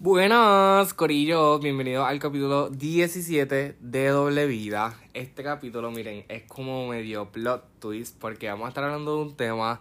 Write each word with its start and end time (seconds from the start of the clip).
Buenas, 0.00 0.92
Corillo, 0.92 1.60
bienvenidos 1.60 2.06
al 2.06 2.18
capítulo 2.18 2.68
17 2.68 3.76
de 3.78 4.08
Doble 4.08 4.46
Vida. 4.46 4.98
Este 5.14 5.44
capítulo, 5.44 5.92
miren, 5.92 6.24
es 6.28 6.42
como 6.42 6.88
medio 6.88 7.30
plot 7.30 7.64
twist 7.78 8.18
porque 8.18 8.48
vamos 8.48 8.66
a 8.66 8.68
estar 8.70 8.82
hablando 8.82 9.16
de 9.16 9.22
un 9.22 9.36
tema 9.36 9.80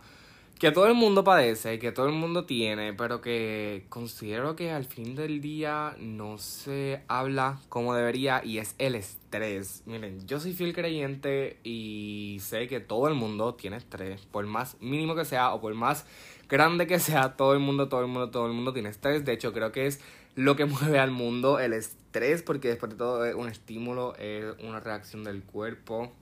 que 0.59 0.71
todo 0.71 0.85
el 0.85 0.93
mundo 0.93 1.23
padece, 1.23 1.79
que 1.79 1.91
todo 1.91 2.05
el 2.05 2.13
mundo 2.13 2.45
tiene, 2.45 2.93
pero 2.93 3.19
que 3.21 3.85
considero 3.89 4.55
que 4.55 4.71
al 4.71 4.85
fin 4.85 5.15
del 5.15 5.41
día 5.41 5.95
no 5.99 6.37
se 6.37 7.01
habla 7.07 7.59
como 7.67 7.95
debería 7.95 8.41
y 8.45 8.59
es 8.59 8.75
el 8.77 8.95
estrés. 8.95 9.81
Miren, 9.87 10.25
yo 10.27 10.39
soy 10.39 10.53
fiel 10.53 10.73
creyente 10.73 11.57
y 11.63 12.37
sé 12.39 12.67
que 12.67 12.79
todo 12.79 13.07
el 13.07 13.15
mundo 13.15 13.55
tiene 13.55 13.77
estrés, 13.77 14.21
por 14.27 14.45
más 14.45 14.77
mínimo 14.79 15.15
que 15.15 15.25
sea 15.25 15.53
o 15.53 15.59
por 15.59 15.73
más 15.73 16.05
grande 16.53 16.85
que 16.85 16.99
sea, 16.99 17.35
todo 17.35 17.53
el 17.53 17.59
mundo, 17.59 17.89
todo 17.89 18.01
el 18.01 18.07
mundo, 18.07 18.29
todo 18.29 18.45
el 18.45 18.53
mundo 18.53 18.73
tiene 18.73 18.89
estrés. 18.89 19.25
De 19.25 19.33
hecho, 19.33 19.51
creo 19.53 19.71
que 19.71 19.87
es 19.87 19.99
lo 20.35 20.55
que 20.55 20.65
mueve 20.65 20.99
al 20.99 21.11
mundo, 21.11 21.59
el 21.59 21.73
estrés, 21.73 22.43
porque 22.43 22.69
después 22.69 22.91
de 22.91 22.97
todo 22.97 23.25
es 23.25 23.33
un 23.33 23.49
estímulo, 23.49 24.15
es 24.17 24.45
una 24.63 24.79
reacción 24.79 25.23
del 25.23 25.43
cuerpo 25.43 26.13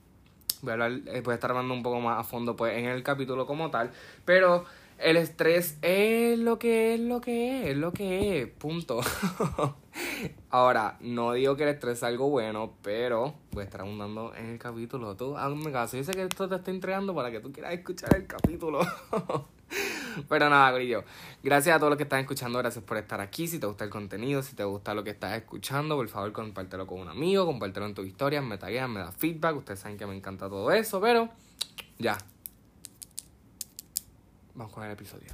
Voy 0.62 0.70
a, 0.70 0.74
hablar, 0.74 0.92
eh, 1.08 1.22
voy 1.22 1.32
a 1.32 1.36
estar 1.36 1.50
hablando 1.50 1.74
un 1.74 1.82
poco 1.82 2.00
más 2.00 2.20
a 2.20 2.24
fondo 2.24 2.56
pues 2.56 2.78
en 2.78 2.86
el 2.86 3.02
capítulo 3.02 3.48
como 3.48 3.72
tal. 3.72 3.92
Pero 4.26 4.66
el 5.00 5.18
estrés 5.18 5.78
es 5.82 6.38
lo 6.38 6.60
que 6.60 6.94
es 6.94 7.00
lo 7.00 7.20
que 7.20 7.72
es, 7.72 7.78
lo 7.78 7.92
que 7.92 8.42
es, 8.42 8.48
punto. 8.48 9.02
Ahora, 10.52 10.98
no 11.02 11.34
digo 11.34 11.56
que 11.56 11.64
el 11.64 11.70
estrés 11.70 11.98
es 11.98 12.04
algo 12.04 12.30
bueno, 12.30 12.74
pero 12.84 13.34
voy 13.52 13.62
a 13.62 13.66
estar 13.66 13.82
abundando 13.82 14.36
en 14.36 14.46
el 14.52 14.60
capítulo. 14.60 15.16
Tú 15.16 15.36
hazme 15.36 15.72
caso, 15.72 15.98
yo 15.98 16.04
sé 16.04 16.12
que 16.12 16.24
esto 16.24 16.48
te 16.48 16.56
está 16.56 16.70
entregando 16.70 17.16
para 17.16 17.32
que 17.32 17.40
tú 17.40 17.52
quieras 17.52 17.74
escuchar 17.74 18.16
el 18.16 18.28
capítulo. 18.28 18.82
Pero 20.30 20.50
nada, 20.50 20.72
Grillo. 20.72 21.04
Gracias 21.44 21.76
a 21.76 21.80
todos 21.80 21.92
los 21.92 21.98
que 21.98 22.04
están 22.04 22.20
escuchando. 22.22 22.60
Gracias 22.60 22.84
por 22.84 22.98
estar 22.98 23.22
aquí. 23.22 23.48
Si 23.48 23.60
te 23.60 23.66
gusta 23.66 23.84
el 23.84 23.90
contenido, 23.90 24.44
si 24.44 24.56
te 24.56 24.64
gusta 24.64 24.94
lo 24.94 25.04
que 25.04 25.12
estás 25.12 25.38
escuchando, 25.38 25.96
por 25.96 26.08
favor, 26.08 26.32
compártelo 26.32 26.88
con 26.88 27.00
un 27.00 27.10
amigo, 27.10 27.46
compártelo 27.46 27.86
en 27.86 27.94
tus 27.94 28.08
historias, 28.08 28.44
me 28.44 28.58
taguean, 28.58 28.92
me 28.92 29.00
da 29.00 29.12
feedback. 29.12 29.58
Ustedes 29.58 29.80
saben 29.80 29.98
que 29.98 30.06
me 30.06 30.16
encanta 30.16 30.50
todo 30.50 30.72
eso, 30.72 31.02
pero 31.02 31.30
ya. 31.98 32.18
Vamos 34.56 34.74
con 34.74 34.84
el 34.84 34.92
episodio. 34.92 35.34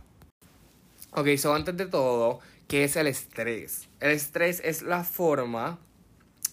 Ok, 1.12 1.36
so 1.38 1.54
antes 1.56 1.76
de 1.76 1.88
todo, 1.88 2.40
¿qué 2.68 2.84
es 2.84 2.96
el 2.96 3.08
estrés? 3.08 3.88
El 4.00 4.12
estrés 4.12 4.62
es 4.64 4.84
la 4.84 5.04
forma 5.04 5.80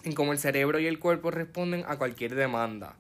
en 0.04 0.14
cómo 0.14 0.32
el 0.32 0.38
cerebro 0.38 0.78
y 0.78 0.86
el 0.86 0.98
cuerpo 0.98 1.30
responden 1.30 1.84
a 1.86 1.96
cualquier 1.96 2.34
demanda. 2.34 2.96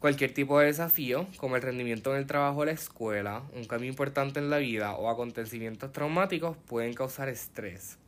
Cualquier 0.00 0.32
tipo 0.32 0.58
de 0.58 0.66
desafío, 0.66 1.26
como 1.36 1.56
el 1.56 1.62
rendimiento 1.62 2.14
en 2.14 2.20
el 2.20 2.26
trabajo 2.26 2.60
o 2.60 2.64
la 2.64 2.72
escuela, 2.72 3.42
un 3.54 3.64
cambio 3.64 3.90
importante 3.90 4.40
en 4.40 4.48
la 4.48 4.56
vida 4.56 4.94
o 4.94 5.10
acontecimientos 5.10 5.92
traumáticos 5.92 6.56
pueden 6.56 6.94
causar 6.94 7.28
estrés. 7.28 7.98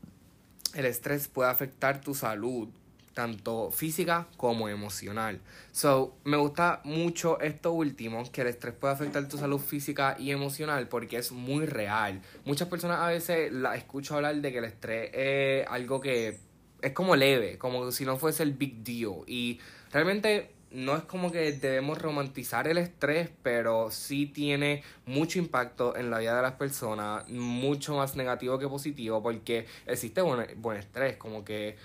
El 0.75 0.87
estrés 0.87 1.29
puede 1.29 1.51
afectar 1.51 2.01
tu 2.01 2.15
salud, 2.15 2.71
tanto 3.12 3.71
física 3.71 4.27
como 4.39 4.71
emocional. 4.71 5.43
So, 5.71 6.17
me 6.25 6.39
gusta 6.39 6.81
mucho 6.84 7.39
esto 7.41 7.73
último, 7.73 8.25
que 8.33 8.41
el 8.41 8.47
estrés 8.47 8.73
puede 8.73 8.95
afectar 8.95 9.29
tu 9.29 9.37
salud 9.37 9.59
física 9.61 10.17
y 10.19 10.31
emocional 10.31 10.89
porque 10.89 11.19
es 11.19 11.31
muy 11.31 11.67
real. 11.67 12.23
Muchas 12.47 12.69
personas 12.69 13.01
a 13.01 13.09
veces 13.09 13.53
la 13.53 13.77
escucho 13.77 14.17
hablar 14.17 14.37
de 14.37 14.51
que 14.51 14.59
el 14.59 14.65
estrés 14.65 15.11
es 15.12 15.67
algo 15.69 16.01
que 16.01 16.39
es 16.81 16.93
como 16.93 17.17
leve, 17.17 17.59
como 17.59 17.93
si 17.93 18.06
no 18.06 18.17
fuese 18.17 18.45
el 18.45 18.55
big 18.55 18.83
deal. 18.83 19.25
Y 19.27 19.61
realmente 19.93 20.62
no 20.73 20.97
es 20.97 21.03
como 21.03 21.31
que 21.31 21.53
debemos 21.53 22.01
romantizar 22.01 22.67
el 22.69 22.78
estrés, 22.78 23.31
pero 23.42 23.91
sí 23.91 24.27
tiene 24.27 24.83
mucho 25.06 25.39
impacto 25.39 25.97
en 25.97 26.11
la 26.11 26.19
vida 26.19 26.37
de 26.37 26.42
las 26.42 26.53
personas, 26.53 27.28
mucho 27.28 27.97
más 27.97 28.17
negativo 28.17 28.59
que 28.59 28.69
positivo, 28.69 29.23
porque 29.23 29.67
existe 29.87 30.20
buen, 30.23 30.47
buen 30.61 30.78
estrés, 30.78 31.17
como 31.17 31.45
que 31.45 31.77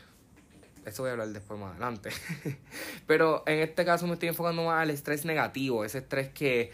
eso 0.86 1.04
voy 1.04 1.10
a 1.10 1.12
hablar 1.14 1.28
después 1.30 1.60
más 1.60 1.72
adelante. 1.72 2.12
pero 3.08 3.44
en 3.46 3.60
este 3.60 3.84
caso 3.84 4.08
me 4.08 4.14
estoy 4.14 4.30
enfocando 4.30 4.64
más 4.64 4.82
al 4.82 4.90
estrés 4.90 5.26
negativo, 5.26 5.84
ese 5.84 6.00
estrés 6.00 6.30
que, 6.30 6.72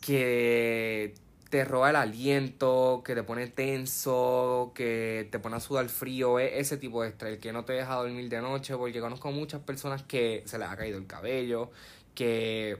que 0.00 1.14
te 1.50 1.64
roba 1.64 1.90
el 1.90 1.96
aliento, 1.96 3.02
que 3.04 3.14
te 3.14 3.22
pone 3.22 3.46
tenso, 3.46 4.72
que 4.74 5.28
te 5.30 5.38
pone 5.38 5.56
a 5.56 5.60
sudar 5.60 5.88
frío, 5.88 6.38
es 6.38 6.52
ese 6.54 6.76
tipo 6.76 7.02
de 7.02 7.08
estrés, 7.08 7.38
que 7.38 7.52
no 7.52 7.64
te 7.64 7.72
deja 7.72 7.94
dormir 7.94 8.28
de 8.28 8.40
noche, 8.40 8.76
porque 8.76 9.00
conozco 9.00 9.32
muchas 9.32 9.62
personas 9.62 10.02
que 10.02 10.42
se 10.46 10.58
les 10.58 10.68
ha 10.68 10.76
caído 10.76 10.98
el 10.98 11.06
cabello, 11.06 11.70
que 12.14 12.78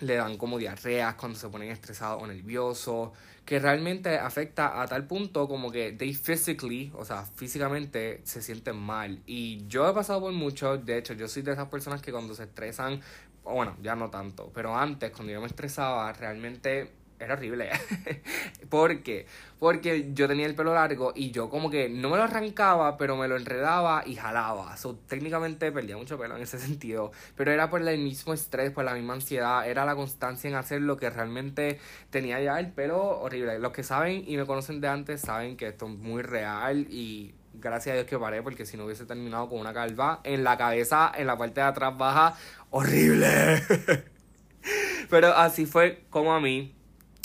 le 0.00 0.14
dan 0.14 0.38
como 0.38 0.58
diarreas 0.58 1.14
cuando 1.16 1.38
se 1.38 1.48
ponen 1.48 1.70
estresados 1.70 2.22
o 2.22 2.26
nerviosos, 2.26 3.10
que 3.44 3.58
realmente 3.58 4.16
afecta 4.16 4.80
a 4.80 4.86
tal 4.86 5.06
punto 5.06 5.46
como 5.46 5.70
que 5.70 5.92
they 5.92 6.14
physically, 6.14 6.90
o 6.96 7.04
sea, 7.04 7.24
físicamente 7.24 8.22
se 8.24 8.40
sienten 8.40 8.76
mal. 8.76 9.20
Y 9.26 9.66
yo 9.66 9.88
he 9.90 9.92
pasado 9.92 10.20
por 10.20 10.32
mucho, 10.32 10.78
de 10.78 10.98
hecho, 10.98 11.12
yo 11.14 11.28
soy 11.28 11.42
de 11.42 11.52
esas 11.52 11.68
personas 11.68 12.00
que 12.00 12.12
cuando 12.12 12.34
se 12.34 12.44
estresan, 12.44 13.00
bueno, 13.44 13.76
ya 13.82 13.94
no 13.94 14.08
tanto, 14.08 14.50
pero 14.54 14.74
antes 14.74 15.10
cuando 15.10 15.32
yo 15.32 15.40
me 15.40 15.48
estresaba, 15.48 16.10
realmente 16.14 16.99
era 17.20 17.34
horrible. 17.34 17.70
¿Por 18.70 19.02
qué? 19.02 19.26
Porque 19.58 20.10
yo 20.14 20.26
tenía 20.26 20.46
el 20.46 20.54
pelo 20.54 20.72
largo 20.72 21.12
y 21.14 21.30
yo 21.30 21.50
como 21.50 21.70
que 21.70 21.90
no 21.90 22.08
me 22.08 22.16
lo 22.16 22.22
arrancaba, 22.22 22.96
pero 22.96 23.14
me 23.16 23.28
lo 23.28 23.36
enredaba 23.36 24.02
y 24.06 24.16
jalaba. 24.16 24.76
So, 24.78 24.96
técnicamente 24.96 25.70
perdía 25.70 25.98
mucho 25.98 26.18
pelo 26.18 26.36
en 26.36 26.42
ese 26.42 26.58
sentido. 26.66 27.12
Pero 27.36 27.52
era 27.52 27.68
por 27.68 27.86
el 27.86 27.98
mismo 27.98 28.32
estrés, 28.32 28.70
por 28.70 28.84
la 28.84 28.94
misma 28.94 29.14
ansiedad. 29.14 29.68
Era 29.68 29.84
la 29.84 29.94
constancia 29.94 30.48
en 30.48 30.56
hacer 30.56 30.80
lo 30.80 30.96
que 30.96 31.10
realmente 31.10 31.78
tenía 32.08 32.40
ya 32.40 32.58
el 32.58 32.72
pelo 32.72 33.20
horrible. 33.20 33.58
Los 33.58 33.72
que 33.72 33.82
saben 33.82 34.24
y 34.26 34.36
me 34.38 34.46
conocen 34.46 34.80
de 34.80 34.88
antes 34.88 35.20
saben 35.20 35.56
que 35.56 35.68
esto 35.68 35.86
es 35.86 35.92
muy 35.92 36.22
real 36.22 36.86
y 36.88 37.34
gracias 37.52 37.92
a 37.92 37.96
Dios 37.96 38.06
que 38.06 38.18
paré 38.18 38.42
porque 38.42 38.64
si 38.64 38.76
no 38.76 38.86
hubiese 38.86 39.04
terminado 39.04 39.48
con 39.48 39.58
una 39.58 39.74
calva 39.74 40.20
en 40.24 40.42
la 40.42 40.56
cabeza, 40.56 41.12
en 41.14 41.26
la 41.26 41.36
parte 41.36 41.60
de 41.60 41.66
atrás 41.66 41.96
baja, 41.98 42.34
horrible. 42.70 43.62
Pero 45.10 45.34
así 45.34 45.66
fue 45.66 46.04
como 46.10 46.32
a 46.32 46.40
mí 46.40 46.74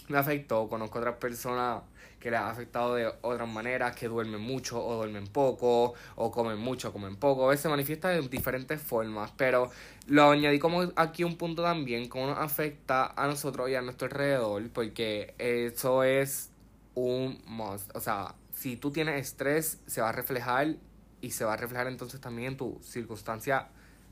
me 0.08 0.18
afectó. 0.18 0.68
Conozco 0.68 1.00
otras 1.00 1.16
personas 1.16 1.84
que 2.20 2.32
les 2.32 2.40
ha 2.40 2.50
afectado 2.50 2.96
de 2.96 3.12
otras 3.22 3.48
maneras, 3.48 3.96
que 3.96 4.08
duermen 4.08 4.42
mucho 4.42 4.84
o 4.84 4.96
duermen 4.96 5.28
poco, 5.28 5.94
o 6.16 6.32
comen 6.32 6.58
mucho 6.58 6.90
o 6.90 6.92
comen 6.92 7.18
poco. 7.18 7.46
A 7.46 7.50
veces 7.50 7.64
se 7.64 7.70
manifiesta 7.70 8.10
de 8.10 8.22
diferentes 8.28 8.82
formas, 8.82 9.32
pero 9.38 9.70
lo 10.08 10.32
añadí 10.32 10.58
como 10.58 10.92
aquí 10.96 11.24
un 11.24 11.38
punto 11.38 11.62
también, 11.62 12.10
cómo 12.10 12.28
nos 12.28 12.40
afecta 12.40 13.14
a 13.16 13.28
nosotros 13.28 13.70
y 13.70 13.76
a 13.76 13.82
nuestro 13.82 14.08
alrededor, 14.08 14.70
porque 14.72 15.36
eso 15.38 16.04
es 16.04 16.50
un 16.96 17.42
must. 17.46 17.96
O 17.96 18.00
sea, 18.00 18.34
si 18.54 18.76
tú 18.78 18.92
tienes 18.92 19.22
estrés, 19.22 19.80
se 19.86 20.02
va 20.02 20.10
a 20.10 20.12
reflejar 20.12 20.76
y 21.22 21.32
se 21.32 21.46
va 21.46 21.54
a 21.54 21.58
reflejar 21.58 21.88
entonces 21.88 22.20
también 22.20 22.54
en 22.54 22.58
tu 22.58 22.80
circunstancia 22.82 23.68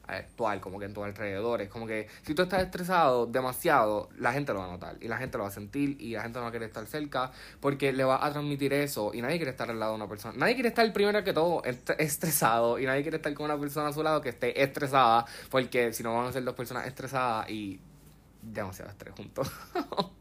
actual, 0.07 0.59
como 0.59 0.79
que 0.79 0.85
en 0.85 0.93
tus 0.93 1.03
alrededores. 1.03 1.69
Como 1.69 1.87
que 1.87 2.07
si 2.23 2.33
tú 2.35 2.43
estás 2.43 2.61
estresado 2.61 3.25
demasiado, 3.25 4.09
la 4.17 4.33
gente 4.33 4.53
lo 4.53 4.59
va 4.59 4.65
a 4.65 4.71
notar 4.71 4.97
y 5.01 5.07
la 5.07 5.17
gente 5.17 5.37
lo 5.37 5.43
va 5.43 5.49
a 5.49 5.53
sentir 5.53 5.97
y 5.99 6.11
la 6.11 6.21
gente 6.23 6.39
no 6.39 6.43
va 6.43 6.49
a 6.49 6.51
querer 6.51 6.67
estar 6.67 6.85
cerca 6.85 7.31
porque 7.59 7.93
le 7.93 8.03
va 8.03 8.25
a 8.25 8.31
transmitir 8.31 8.73
eso 8.73 9.11
y 9.13 9.21
nadie 9.21 9.37
quiere 9.37 9.51
estar 9.51 9.69
al 9.69 9.79
lado 9.79 9.93
de 9.93 9.97
una 9.97 10.07
persona. 10.07 10.33
Nadie 10.37 10.55
quiere 10.55 10.69
estar 10.69 10.91
primero 10.93 11.23
que 11.23 11.33
todo 11.33 11.63
estresado 11.63 12.79
y 12.79 12.85
nadie 12.85 13.01
quiere 13.01 13.17
estar 13.17 13.33
con 13.33 13.45
una 13.45 13.59
persona 13.59 13.89
a 13.89 13.93
su 13.93 14.03
lado 14.03 14.21
que 14.21 14.29
esté 14.29 14.61
estresada 14.61 15.25
porque 15.49 15.93
si 15.93 16.03
no 16.03 16.15
van 16.15 16.27
a 16.27 16.31
ser 16.31 16.43
dos 16.43 16.55
personas 16.55 16.87
estresadas 16.87 17.49
y 17.49 17.79
demasiado 18.41 18.91
estrés 18.91 19.15
juntos. 19.15 19.51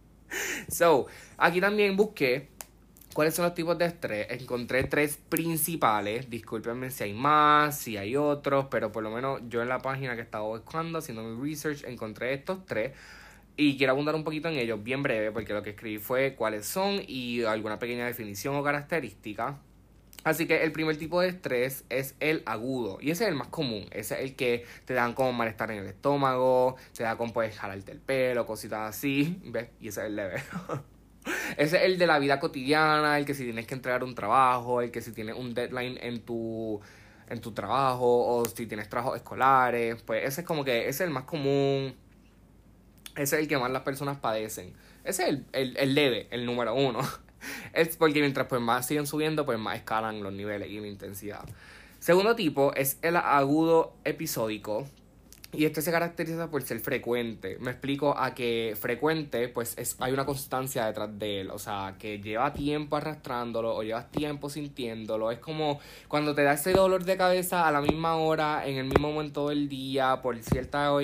so, 0.68 1.06
aquí 1.36 1.60
también 1.60 1.96
busqué 1.96 2.50
¿Cuáles 3.14 3.34
son 3.34 3.44
los 3.44 3.54
tipos 3.54 3.76
de 3.76 3.84
estrés? 3.84 4.26
Encontré 4.30 4.84
tres 4.84 5.18
principales. 5.28 6.30
Discúlpenme 6.30 6.90
si 6.90 7.04
hay 7.04 7.12
más, 7.12 7.78
si 7.78 7.98
hay 7.98 8.16
otros, 8.16 8.68
pero 8.70 8.90
por 8.90 9.02
lo 9.02 9.10
menos 9.10 9.42
yo 9.50 9.60
en 9.60 9.68
la 9.68 9.80
página 9.80 10.16
que 10.16 10.22
estaba 10.22 10.44
buscando, 10.44 10.98
haciendo 10.98 11.22
mi 11.22 11.50
research, 11.50 11.84
encontré 11.84 12.32
estos 12.32 12.64
tres. 12.64 12.92
Y 13.54 13.76
quiero 13.76 13.92
abundar 13.92 14.14
un 14.14 14.24
poquito 14.24 14.48
en 14.48 14.56
ellos, 14.56 14.82
bien 14.82 15.02
breve, 15.02 15.30
porque 15.30 15.52
lo 15.52 15.62
que 15.62 15.70
escribí 15.70 15.98
fue 15.98 16.34
cuáles 16.34 16.64
son 16.64 17.02
y 17.06 17.42
alguna 17.42 17.78
pequeña 17.78 18.06
definición 18.06 18.56
o 18.56 18.62
característica. 18.62 19.58
Así 20.24 20.46
que 20.46 20.62
el 20.62 20.72
primer 20.72 20.96
tipo 20.96 21.20
de 21.20 21.28
estrés 21.28 21.84
es 21.90 22.14
el 22.18 22.42
agudo. 22.46 22.96
Y 23.02 23.10
ese 23.10 23.24
es 23.24 23.28
el 23.28 23.34
más 23.34 23.48
común. 23.48 23.86
Ese 23.90 24.14
es 24.14 24.20
el 24.20 24.36
que 24.36 24.64
te 24.86 24.94
dan 24.94 25.12
como 25.12 25.34
malestar 25.34 25.70
en 25.70 25.80
el 25.80 25.86
estómago, 25.86 26.76
te 26.96 27.02
da 27.02 27.18
como 27.18 27.34
puedes 27.34 27.58
jalarte 27.58 27.92
el 27.92 27.98
pelo, 27.98 28.46
cositas 28.46 28.88
así. 28.88 29.38
¿Ves? 29.44 29.68
Y 29.80 29.88
ese 29.88 30.00
es 30.00 30.06
el 30.06 30.16
leve. 30.16 30.42
Ese 31.56 31.76
es 31.76 31.82
el 31.84 31.98
de 31.98 32.06
la 32.06 32.18
vida 32.18 32.40
cotidiana, 32.40 33.18
el 33.18 33.24
que 33.24 33.34
si 33.34 33.44
tienes 33.44 33.66
que 33.66 33.74
entregar 33.74 34.04
un 34.04 34.14
trabajo, 34.14 34.80
el 34.80 34.90
que 34.90 35.00
si 35.00 35.12
tienes 35.12 35.36
un 35.36 35.54
deadline 35.54 35.98
en 36.00 36.20
tu, 36.22 36.80
en 37.28 37.40
tu 37.40 37.52
trabajo 37.52 38.06
o 38.06 38.44
si 38.44 38.66
tienes 38.66 38.88
trabajos 38.88 39.16
escolares, 39.16 40.02
pues 40.02 40.24
ese 40.24 40.42
es 40.42 40.46
como 40.46 40.64
que 40.64 40.80
ese 40.80 40.90
es 40.90 41.00
el 41.02 41.10
más 41.10 41.24
común, 41.24 41.94
ese 43.16 43.36
es 43.36 43.42
el 43.42 43.48
que 43.48 43.58
más 43.58 43.70
las 43.70 43.82
personas 43.82 44.18
padecen. 44.18 44.72
Ese 45.04 45.22
es 45.24 45.28
el, 45.30 45.46
el, 45.52 45.76
el 45.76 45.94
leve, 45.94 46.28
el 46.30 46.46
número 46.46 46.74
uno. 46.74 47.00
Es 47.72 47.96
porque 47.96 48.20
mientras 48.20 48.46
pues 48.46 48.60
más 48.60 48.86
siguen 48.86 49.04
subiendo, 49.04 49.44
pues 49.44 49.58
más 49.58 49.76
escalan 49.76 50.22
los 50.22 50.32
niveles 50.32 50.68
y 50.70 50.78
la 50.78 50.86
intensidad. 50.86 51.44
Segundo 51.98 52.36
tipo 52.36 52.72
es 52.74 52.98
el 53.02 53.16
agudo 53.16 53.94
episódico, 54.04 54.86
Y 55.54 55.66
este 55.66 55.82
se 55.82 55.90
caracteriza 55.90 56.50
por 56.50 56.62
ser 56.62 56.80
frecuente. 56.80 57.58
Me 57.60 57.72
explico 57.72 58.16
a 58.16 58.34
que 58.34 58.74
frecuente, 58.80 59.48
pues 59.48 59.74
es, 59.76 59.96
hay 59.98 60.10
una 60.10 60.24
constancia 60.24 60.86
detrás 60.86 61.18
de 61.18 61.42
él. 61.42 61.50
O 61.50 61.58
sea, 61.58 61.96
que 61.98 62.20
lleva 62.20 62.54
tiempo 62.54 62.96
arrastrándolo 62.96 63.76
o 63.76 63.82
llevas 63.82 64.10
tiempo 64.10 64.48
sintiéndolo. 64.48 65.30
Es 65.30 65.40
como 65.40 65.78
cuando 66.08 66.34
te 66.34 66.42
da 66.42 66.54
ese 66.54 66.72
dolor 66.72 67.04
de 67.04 67.18
cabeza 67.18 67.68
a 67.68 67.70
la 67.70 67.82
misma 67.82 68.16
hora, 68.16 68.66
en 68.66 68.78
el 68.78 68.86
mismo 68.86 69.12
momento 69.12 69.50
del 69.50 69.68
día, 69.68 70.22
por 70.22 70.38
cierta 70.42 70.90
o, 70.90 71.00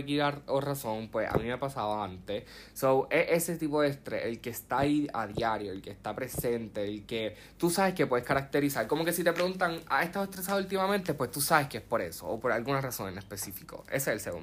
o 0.46 0.60
razón, 0.62 1.08
pues 1.08 1.28
a 1.28 1.36
mí 1.36 1.44
me 1.44 1.52
ha 1.52 1.60
pasado 1.60 2.02
antes. 2.02 2.44
So, 2.72 3.06
es 3.10 3.26
ese 3.30 3.58
tipo 3.58 3.82
de 3.82 3.88
estrés, 3.88 4.24
el 4.24 4.40
que 4.40 4.48
está 4.48 4.78
ahí 4.78 5.08
a 5.12 5.26
diario, 5.26 5.72
el 5.72 5.82
que 5.82 5.90
está 5.90 6.14
presente, 6.14 6.84
el 6.84 7.04
que 7.04 7.36
tú 7.58 7.68
sabes 7.68 7.92
que 7.92 8.06
puedes 8.06 8.24
caracterizar. 8.24 8.86
Como 8.86 9.04
que 9.04 9.12
si 9.12 9.22
te 9.22 9.32
preguntan, 9.34 9.78
¿has 9.88 10.06
estado 10.06 10.24
estresado 10.24 10.58
últimamente? 10.58 11.12
Pues 11.12 11.30
tú 11.30 11.42
sabes 11.42 11.68
que 11.68 11.76
es 11.76 11.84
por 11.84 12.00
eso 12.00 12.26
o 12.26 12.40
por 12.40 12.50
alguna 12.50 12.80
razón 12.80 13.10
en 13.10 13.18
específico. 13.18 13.84
Ese 13.88 13.96
es 13.96 14.08
el 14.08 14.20
segundo. 14.20 14.37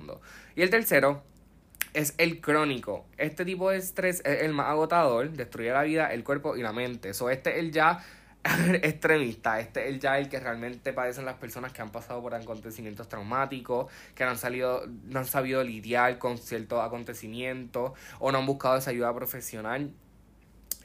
Y 0.56 0.62
el 0.62 0.70
tercero 0.70 1.24
es 1.94 2.14
el 2.18 2.42
crónico. 2.42 3.06
Este 3.18 3.46
tipo 3.46 3.70
de 3.70 3.78
estrés 3.78 4.22
es 4.26 4.44
el 4.44 4.54
más 4.54 4.68
agotador, 4.68 5.32
destruye 5.32 5.72
la 5.72 5.84
vida, 5.84 6.14
el 6.14 6.24
cuerpo 6.24 6.58
y 6.58 6.62
la 6.62 6.74
mente. 6.74 7.14
So, 7.14 7.30
este 7.30 7.52
es 7.52 7.60
el 7.60 7.72
ya 7.72 8.04
extremista, 8.82 9.60
este 9.60 9.84
es 9.84 9.94
el 9.94 10.00
ya 10.00 10.20
el 10.20 10.30
que 10.30 10.40
realmente 10.40 10.94
padecen 10.94 11.26
las 11.26 11.36
personas 11.36 11.72
que 11.72 11.82
han 11.82 11.92
pasado 11.92 12.22
por 12.22 12.36
acontecimientos 12.36 13.08
traumáticos, 13.08 13.92
que 14.14 14.24
no 14.24 14.32
han 14.32 14.38
salido, 14.38 14.86
no 15.06 15.20
han 15.20 15.26
sabido 15.26 15.64
lidiar 15.64 16.18
con 16.20 16.38
ciertos 16.38 16.84
acontecimientos 16.84 17.94
o 18.20 18.32
no 18.32 18.40
han 18.40 18.46
buscado 18.46 18.78
esa 18.78 18.92
ayuda 18.92 19.14
profesional 19.16 19.92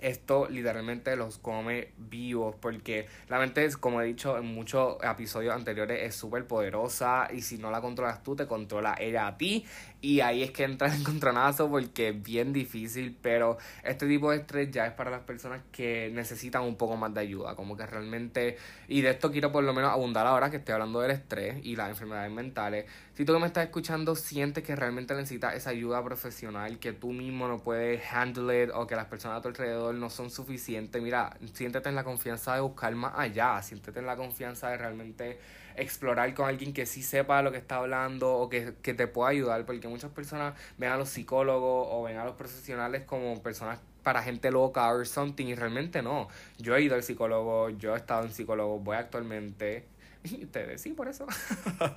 esto 0.02 0.48
literalmente 0.48 1.16
los 1.16 1.38
come 1.38 1.92
vivos 1.96 2.54
porque 2.60 3.06
la 3.28 3.38
mente, 3.38 3.68
como 3.78 4.00
he 4.00 4.06
dicho 4.06 4.36
en 4.38 4.46
muchos 4.46 4.96
episodios 5.02 5.54
anteriores, 5.54 6.02
es 6.02 6.14
súper 6.14 6.46
poderosa 6.46 7.28
y 7.32 7.42
si 7.42 7.58
no 7.58 7.70
la 7.70 7.80
controlas 7.80 8.22
tú, 8.22 8.36
te 8.36 8.46
controla 8.46 8.96
ella 8.98 9.26
a 9.26 9.36
ti 9.36 9.64
y 10.02 10.20
ahí 10.20 10.42
es 10.42 10.50
que 10.50 10.64
entra 10.64 10.88
el 10.88 11.00
encontronazo 11.00 11.68
porque 11.68 12.08
es 12.08 12.22
bien 12.22 12.52
difícil, 12.52 13.16
pero 13.20 13.58
este 13.84 14.06
tipo 14.06 14.30
de 14.30 14.38
estrés 14.38 14.70
ya 14.70 14.86
es 14.86 14.92
para 14.92 15.10
las 15.10 15.20
personas 15.20 15.60
que 15.72 16.10
necesitan 16.12 16.62
un 16.62 16.76
poco 16.76 16.96
más 16.96 17.12
de 17.12 17.20
ayuda, 17.20 17.54
como 17.54 17.76
que 17.76 17.86
realmente, 17.86 18.56
y 18.88 19.02
de 19.02 19.10
esto 19.10 19.30
quiero 19.30 19.52
por 19.52 19.64
lo 19.64 19.74
menos 19.74 19.92
abundar 19.92 20.26
ahora 20.26 20.50
que 20.50 20.56
estoy 20.56 20.72
hablando 20.72 21.00
del 21.00 21.10
estrés 21.10 21.64
y 21.64 21.76
las 21.76 21.90
enfermedades 21.90 22.32
mentales. 22.32 22.86
Si 23.14 23.24
tú 23.24 23.34
que 23.34 23.40
me 23.40 23.46
estás 23.46 23.64
escuchando 23.64 24.16
sientes 24.16 24.64
que 24.64 24.74
realmente 24.74 25.14
necesitas 25.14 25.54
esa 25.54 25.70
ayuda 25.70 26.02
profesional, 26.02 26.78
que 26.78 26.92
tú 26.92 27.12
mismo 27.12 27.48
no 27.48 27.58
puedes 27.58 28.02
handle 28.10 28.64
it 28.64 28.70
o 28.72 28.86
que 28.86 28.96
las 28.96 29.06
personas 29.06 29.38
a 29.38 29.42
tu 29.42 29.48
alrededor 29.48 29.94
no 29.94 30.08
son 30.08 30.30
suficientes, 30.30 31.02
mira, 31.02 31.36
siéntete 31.52 31.90
en 31.90 31.94
la 31.94 32.04
confianza 32.04 32.54
de 32.54 32.60
buscar 32.60 32.94
más 32.94 33.12
allá, 33.16 33.60
siéntete 33.60 33.98
en 33.98 34.06
la 34.06 34.16
confianza 34.16 34.70
de 34.70 34.78
realmente 34.78 35.38
explorar 35.76 36.32
con 36.34 36.48
alguien 36.48 36.72
que 36.72 36.86
sí 36.86 37.02
sepa 37.02 37.42
lo 37.42 37.52
que 37.52 37.58
está 37.58 37.76
hablando 37.76 38.32
o 38.32 38.48
que, 38.48 38.74
que 38.82 38.94
te 38.94 39.06
pueda 39.06 39.30
ayudar, 39.30 39.64
porque 39.66 39.88
muchas 39.88 40.10
personas 40.10 40.54
ven 40.78 40.90
a 40.90 40.96
los 40.96 41.08
psicólogos 41.08 41.88
o 41.90 42.02
ven 42.04 42.18
a 42.18 42.24
los 42.24 42.34
profesionales 42.34 43.02
como 43.04 43.42
personas 43.42 43.78
para 44.02 44.22
gente 44.22 44.50
loca 44.50 44.90
o 44.92 45.04
something 45.04 45.46
y 45.46 45.54
realmente 45.54 46.02
no. 46.02 46.28
Yo 46.58 46.76
he 46.76 46.82
ido 46.82 46.94
al 46.94 47.02
psicólogo, 47.02 47.70
yo 47.70 47.94
he 47.94 47.98
estado 47.98 48.24
en 48.24 48.32
psicólogo, 48.32 48.78
voy 48.78 48.96
actualmente 48.96 49.84
Ustedes, 50.42 50.82
sí, 50.82 50.92
por 50.92 51.08
eso. 51.08 51.26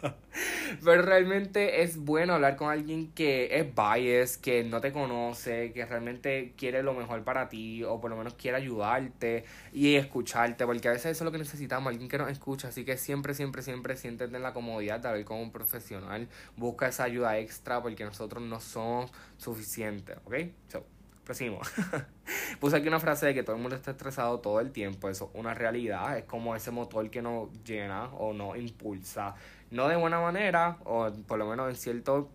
Pero 0.84 1.02
realmente 1.02 1.84
es 1.84 1.98
bueno 1.98 2.34
hablar 2.34 2.56
con 2.56 2.72
alguien 2.72 3.12
que 3.12 3.58
es 3.58 3.68
bias, 3.75 4.38
que 4.38 4.64
no 4.64 4.80
te 4.80 4.92
conoce, 4.92 5.74
que 5.74 5.86
realmente 5.86 6.54
quiere 6.58 6.84
lo 6.84 6.94
mejor 6.94 7.24
para 7.24 7.50
ti, 7.50 7.84
o 7.84 8.00
por 8.00 8.12
lo 8.12 8.18
menos 8.18 8.34
quiere 8.36 8.58
ayudarte 8.58 9.44
y 9.74 9.96
escucharte, 9.96 10.66
porque 10.66 10.88
a 10.88 10.92
veces 10.92 11.12
eso 11.12 11.24
es 11.24 11.25
lo 11.25 11.31
que 11.31 11.38
necesitamos, 11.38 11.92
alguien 11.92 12.10
que 12.10 12.18
nos 12.18 12.30
escucha. 12.30 12.70
Así 12.70 12.86
que 12.86 12.98
siempre, 12.98 13.34
siempre, 13.34 13.62
siempre 13.62 13.98
siéntete 13.98 14.36
en 14.36 14.44
la 14.44 14.54
comodidad 14.54 15.00
de 15.00 15.10
hablar 15.10 15.25
con 15.25 15.40
un 15.40 15.52
profesional. 15.52 16.30
Busca 16.56 16.88
esa 16.88 17.04
ayuda 17.04 17.38
extra 17.38 17.81
porque 17.81 18.06
nosotros 18.06 18.42
no 18.44 18.60
somos 18.62 19.12
suficientes, 19.38 20.18
¿ok? 20.25 20.36
So, 20.70 20.86
Proseguimos. 21.24 21.72
Puse 22.60 22.75
aquí 22.75 22.88
una 22.88 23.00
frase 23.00 23.28
de 23.28 23.34
que 23.34 23.44
todo 23.44 23.56
el 23.56 23.62
mundo 23.62 23.75
está 23.75 23.92
estresado 23.92 24.40
todo 24.40 24.60
el 24.60 24.72
tiempo. 24.72 25.10
Eso 25.10 25.30
es 25.34 25.40
una 25.40 25.54
realidad. 25.54 26.18
Es 26.18 26.25
como 26.25 26.56
ese 26.56 26.72
motor 26.72 27.10
que 27.10 27.22
nos 27.22 27.50
llena 27.64 28.06
o 28.14 28.34
nos 28.34 28.58
impulsa. 28.58 29.36
No 29.72 29.88
de 29.88 29.96
buena 29.96 30.20
manera, 30.20 30.78
o 30.84 31.12
por 31.25 31.40
lo 31.40 31.48
menos 31.48 31.70
en 31.70 31.75
cierto. 31.75 32.30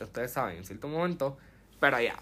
Ustedes 0.00 0.32
saben, 0.32 0.58
en 0.58 0.64
cierto 0.64 0.88
momento. 0.88 1.38
Pero 1.78 2.00
ya. 2.00 2.16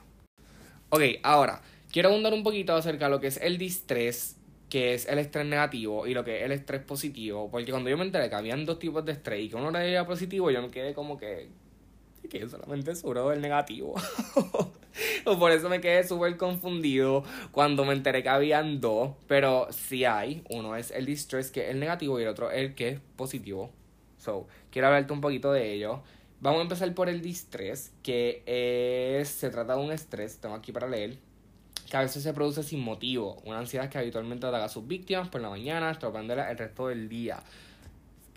Ok, 0.91 1.03
ahora. 1.23 1.61
Quiero 1.91 2.11
abundar 2.11 2.35
un 2.35 2.43
poquito 2.43 2.75
acerca 2.75 3.06
de 3.06 3.11
lo 3.12 3.21
que 3.21 3.29
es 3.29 3.38
el 3.38 3.56
distrés, 3.56 4.37
que 4.69 4.94
es 4.94 5.06
el 5.06 5.19
estrés 5.19 5.47
negativo, 5.47 6.06
y 6.06 6.12
lo 6.12 6.25
que 6.25 6.41
es 6.41 6.43
el 6.43 6.53
estrés 6.53 6.82
positivo. 6.82 7.50
Porque 7.50 7.71
cuando 7.71 7.88
yo 7.88 7.97
me 7.97 8.05
enteré 8.05 8.29
que 8.29 8.35
habían 8.35 8.67
dos 8.67 8.79
tipos 8.79 9.05
de 9.05 9.12
estrés 9.12 9.44
y 9.44 9.49
que 9.49 9.56
uno 9.56 9.76
era 9.79 10.06
positivo, 10.06 10.50
yo 10.50 10.61
me 10.61 10.71
quedé 10.71 10.93
como 10.93 11.17
que. 11.17 11.49
Que 12.29 12.49
solamente 12.49 12.94
seguro 12.94 13.31
del 13.31 13.41
negativo. 13.41 13.94
Por 15.25 15.50
eso 15.52 15.69
me 15.69 15.81
quedé 15.81 16.06
súper 16.06 16.37
confundido 16.37 17.25
cuando 17.50 17.85
me 17.85 17.93
enteré 17.93 18.23
que 18.23 18.29
habían 18.29 18.81
dos. 18.81 19.12
Pero 19.26 19.69
sí 19.70 20.05
hay. 20.05 20.44
Uno 20.50 20.76
es 20.76 20.91
el 20.91 21.06
distress, 21.06 21.50
que 21.50 21.64
es 21.64 21.70
el 21.70 21.81
negativo, 21.81 22.19
y 22.20 22.23
el 22.23 22.29
otro 22.29 22.50
el 22.50 22.75
que 22.75 22.88
es 22.91 23.00
positivo. 23.17 23.70
So, 24.19 24.46
quiero 24.70 24.88
hablarte 24.88 25.12
un 25.12 25.20
poquito 25.20 25.52
de 25.52 25.73
ello. 25.73 26.02
Vamos 26.41 26.61
a 26.61 26.62
empezar 26.62 26.93
por 26.94 27.08
el 27.08 27.23
distress, 27.23 27.93
que 28.02 28.43
es, 28.46 29.29
se 29.29 29.50
trata 29.50 29.76
de 29.76 29.82
un 29.82 29.93
estrés, 29.93 30.38
tengo 30.38 30.55
aquí 30.55 30.73
para 30.73 30.87
leer, 30.87 31.17
que 31.90 31.97
a 31.97 32.00
veces 32.00 32.23
se 32.23 32.35
produce 32.35 32.62
sin 32.62 32.81
motivo. 32.81 33.40
Una 33.44 33.58
ansiedad 33.58 33.88
que 33.88 33.99
habitualmente 33.99 34.47
ataca 34.47 34.64
a 34.64 34.69
sus 34.69 34.87
víctimas 34.87 35.29
por 35.29 35.40
la 35.40 35.49
mañana, 35.49 35.90
estropeándola 35.90 36.50
el 36.50 36.58
resto 36.58 36.88
del 36.88 37.08
día 37.08 37.43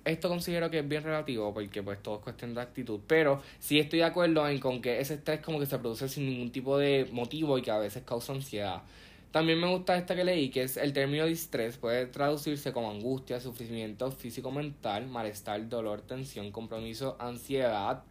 esto 0.08 0.30
considero 0.30 0.70
que 0.70 0.80
es 0.80 0.88
bien 0.88 1.04
relativo 1.04 1.54
porque 1.54 1.84
pues 1.84 2.02
todo 2.02 2.18
es 2.18 2.22
cuestión 2.22 2.54
de 2.54 2.62
actitud, 2.62 3.00
pero 3.06 3.42
sí 3.60 3.80
estoy 3.80 4.00
de 4.00 4.06
acuerdo 4.06 4.48
en 4.48 4.60
con 4.60 4.82
que 4.82 5.00
ese 5.00 5.16
estrés 5.16 5.42
como 5.42 5.60
que 5.60 5.66
se 5.66 5.78
produce 5.78 6.08
sin 6.08 6.26
ningún 6.26 6.52
tipo 6.52 6.78
de 6.78 7.08
motivo 7.12 7.58
y 7.58 7.62
que 7.62 7.72
a 7.72 7.78
veces 7.78 8.04
causa 8.04 8.34
ansiedad. 8.34 8.84
También 9.32 9.60
me 9.60 9.68
gusta 9.68 9.98
esta 9.98 10.16
que 10.16 10.24
leí, 10.24 10.50
que 10.50 10.64
es 10.64 10.78
el 10.78 10.94
término 10.94 11.26
distrés, 11.26 11.78
puede 11.78 12.06
traducirse 12.08 12.72
como 12.72 12.90
angustia, 12.90 13.40
sufrimiento 13.40 14.10
físico-mental, 14.12 15.08
malestar, 15.08 15.68
dolor, 15.68 16.02
tensión, 16.02 16.52
compromiso, 16.52 17.18
ansiedad. 17.20 18.04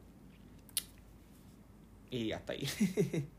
Y 2.11 2.33
hasta 2.33 2.53
ahí. 2.53 2.69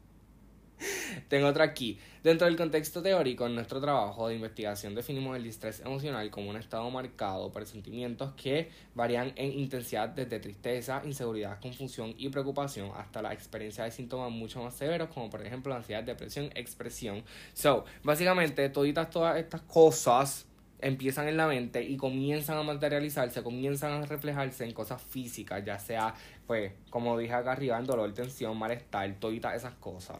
Tengo 1.28 1.48
otra 1.48 1.66
aquí. 1.66 2.00
Dentro 2.24 2.48
del 2.48 2.56
contexto 2.56 3.02
teórico, 3.02 3.46
en 3.46 3.56
nuestro 3.56 3.82
trabajo 3.82 4.28
de 4.28 4.36
investigación 4.36 4.96
definimos 4.96 5.36
el 5.36 5.44
distrés 5.44 5.82
emocional 5.82 6.30
como 6.30 6.50
un 6.50 6.56
estado 6.56 6.90
marcado 6.90 7.52
por 7.52 7.66
sentimientos 7.66 8.34
que 8.34 8.70
varían 8.96 9.34
en 9.36 9.52
intensidad 9.60 10.10
desde 10.10 10.40
tristeza, 10.40 11.02
inseguridad, 11.06 11.60
confusión 11.60 12.14
y 12.18 12.30
preocupación 12.30 12.92
hasta 12.96 13.22
la 13.22 13.34
experiencia 13.34 13.84
de 13.84 13.92
síntomas 13.92 14.32
mucho 14.32 14.64
más 14.64 14.74
severos 14.76 15.10
como 15.10 15.30
por 15.30 15.46
ejemplo 15.46 15.76
ansiedad, 15.76 16.04
depresión, 16.04 16.50
expresión. 16.56 17.24
So, 17.54 17.84
básicamente 18.04 18.70
todas 18.70 19.10
todas 19.10 19.38
estas 19.38 19.62
cosas 19.62 20.46
empiezan 20.80 21.28
en 21.28 21.38
la 21.38 21.48
mente 21.48 21.84
y 21.84 21.98
comienzan 21.98 22.58
a 22.58 22.64
materializarse, 22.64 23.44
comienzan 23.44 24.04
a 24.04 24.06
reflejarse 24.06 24.64
en 24.64 24.74
cosas 24.74 25.02
físicas, 25.02 25.64
ya 25.66 25.80
sea, 25.80 26.14
pues, 26.46 26.72
como 26.90 27.18
dije 27.18 27.34
acá 27.34 27.54
arriba, 27.54 27.78
en 27.78 27.86
dolor, 27.86 28.14
tensión, 28.14 28.58
malestar, 28.58 29.14
todas 29.20 29.56
esas 29.56 29.74
cosas. 29.76 30.18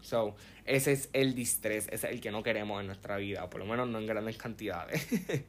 So, 0.00 0.36
ese 0.64 0.92
es 0.92 1.10
el 1.12 1.34
distrés, 1.34 1.88
ese 1.90 2.06
es 2.06 2.12
el 2.12 2.20
que 2.20 2.30
no 2.30 2.42
queremos 2.42 2.80
en 2.80 2.86
nuestra 2.86 3.16
vida, 3.16 3.48
por 3.50 3.60
lo 3.60 3.66
menos 3.66 3.88
no 3.88 3.98
en 3.98 4.06
grandes 4.06 4.36
cantidades. 4.36 5.06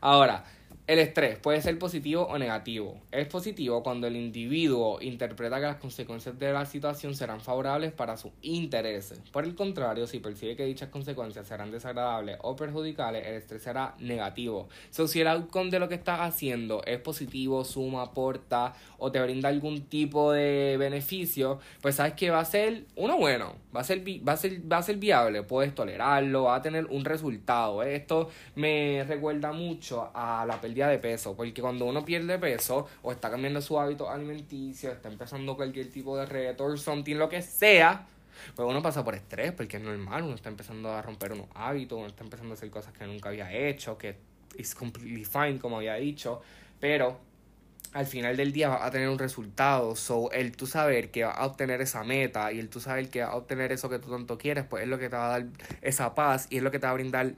Ahora, 0.00 0.44
el 0.90 0.98
estrés 0.98 1.38
puede 1.38 1.62
ser 1.62 1.78
positivo 1.78 2.24
o 2.24 2.36
negativo. 2.36 2.98
Es 3.12 3.28
positivo 3.28 3.80
cuando 3.84 4.08
el 4.08 4.16
individuo 4.16 5.00
interpreta 5.00 5.60
que 5.60 5.66
las 5.66 5.76
consecuencias 5.76 6.36
de 6.36 6.52
la 6.52 6.66
situación 6.66 7.14
serán 7.14 7.40
favorables 7.40 7.92
para 7.92 8.16
sus 8.16 8.32
intereses. 8.42 9.20
Por 9.30 9.44
el 9.44 9.54
contrario, 9.54 10.08
si 10.08 10.18
percibe 10.18 10.56
que 10.56 10.64
dichas 10.64 10.88
consecuencias 10.88 11.46
serán 11.46 11.70
desagradables 11.70 12.38
o 12.42 12.56
perjudiciales, 12.56 13.24
el 13.24 13.34
estrés 13.34 13.62
será 13.62 13.94
negativo. 14.00 14.68
So, 14.90 15.06
si 15.06 15.20
el 15.20 15.28
outcome 15.28 15.70
de 15.70 15.78
lo 15.78 15.88
que 15.88 15.94
estás 15.94 16.22
haciendo 16.22 16.82
es 16.84 16.98
positivo, 16.98 17.64
suma, 17.64 18.02
aporta 18.02 18.74
o 18.98 19.12
te 19.12 19.22
brinda 19.22 19.48
algún 19.48 19.82
tipo 19.82 20.32
de 20.32 20.74
beneficio, 20.76 21.60
pues 21.80 21.94
sabes 21.94 22.14
que 22.14 22.30
va 22.30 22.40
a 22.40 22.44
ser 22.44 22.86
uno 22.96 23.16
bueno, 23.16 23.54
va 23.74 23.82
a 23.82 23.84
ser, 23.84 24.02
va 24.26 24.32
a 24.32 24.36
ser, 24.36 24.60
va 24.70 24.78
a 24.78 24.82
ser 24.82 24.96
viable, 24.96 25.44
puedes 25.44 25.72
tolerarlo, 25.72 26.44
va 26.44 26.56
a 26.56 26.62
tener 26.62 26.86
un 26.86 27.04
resultado. 27.04 27.84
Esto 27.84 28.28
me 28.56 29.04
recuerda 29.06 29.52
mucho 29.52 30.10
a 30.12 30.44
la 30.44 30.60
pérdida 30.60 30.79
de 30.88 30.98
peso, 30.98 31.36
porque 31.36 31.60
cuando 31.60 31.84
uno 31.84 32.04
pierde 32.04 32.38
peso 32.38 32.86
o 33.02 33.12
está 33.12 33.30
cambiando 33.30 33.60
su 33.60 33.78
hábito 33.78 34.08
alimenticio, 34.10 34.92
está 34.92 35.08
empezando 35.08 35.56
cualquier 35.56 35.90
tipo 35.90 36.16
de 36.16 36.26
reto 36.26 36.64
o 36.64 36.76
something, 36.76 37.16
lo 37.16 37.28
que 37.28 37.42
sea, 37.42 38.06
pues 38.54 38.68
uno 38.68 38.82
pasa 38.82 39.04
por 39.04 39.14
estrés, 39.14 39.52
porque 39.52 39.76
es 39.76 39.82
normal, 39.82 40.22
uno 40.22 40.34
está 40.34 40.48
empezando 40.48 40.90
a 40.92 41.02
romper 41.02 41.32
unos 41.32 41.48
hábitos, 41.54 41.98
uno 41.98 42.08
está 42.08 42.24
empezando 42.24 42.52
a 42.52 42.56
hacer 42.56 42.70
cosas 42.70 42.92
que 42.92 43.06
nunca 43.06 43.28
había 43.28 43.52
hecho, 43.52 43.96
que 43.98 44.16
es 44.56 44.74
completely 44.74 45.24
fine, 45.24 45.58
como 45.58 45.76
había 45.76 45.94
dicho, 45.94 46.42
pero 46.78 47.18
al 47.92 48.06
final 48.06 48.36
del 48.36 48.52
día 48.52 48.68
va 48.68 48.86
a 48.86 48.90
tener 48.90 49.08
un 49.08 49.18
resultado. 49.18 49.96
So, 49.96 50.30
el 50.32 50.56
tú 50.56 50.66
saber 50.66 51.10
que 51.10 51.24
va 51.24 51.32
a 51.32 51.46
obtener 51.46 51.80
esa 51.80 52.04
meta 52.04 52.52
y 52.52 52.58
el 52.58 52.68
tú 52.68 52.80
saber 52.80 53.08
que 53.10 53.22
va 53.22 53.30
a 53.30 53.36
obtener 53.36 53.72
eso 53.72 53.88
que 53.88 53.98
tú 53.98 54.10
tanto 54.10 54.38
quieres, 54.38 54.64
pues 54.64 54.84
es 54.84 54.88
lo 54.88 54.98
que 54.98 55.08
te 55.08 55.16
va 55.16 55.26
a 55.26 55.40
dar 55.40 55.46
esa 55.82 56.14
paz 56.14 56.46
y 56.50 56.58
es 56.58 56.62
lo 56.62 56.70
que 56.70 56.78
te 56.78 56.86
va 56.86 56.92
a 56.92 56.94
brindar 56.94 57.34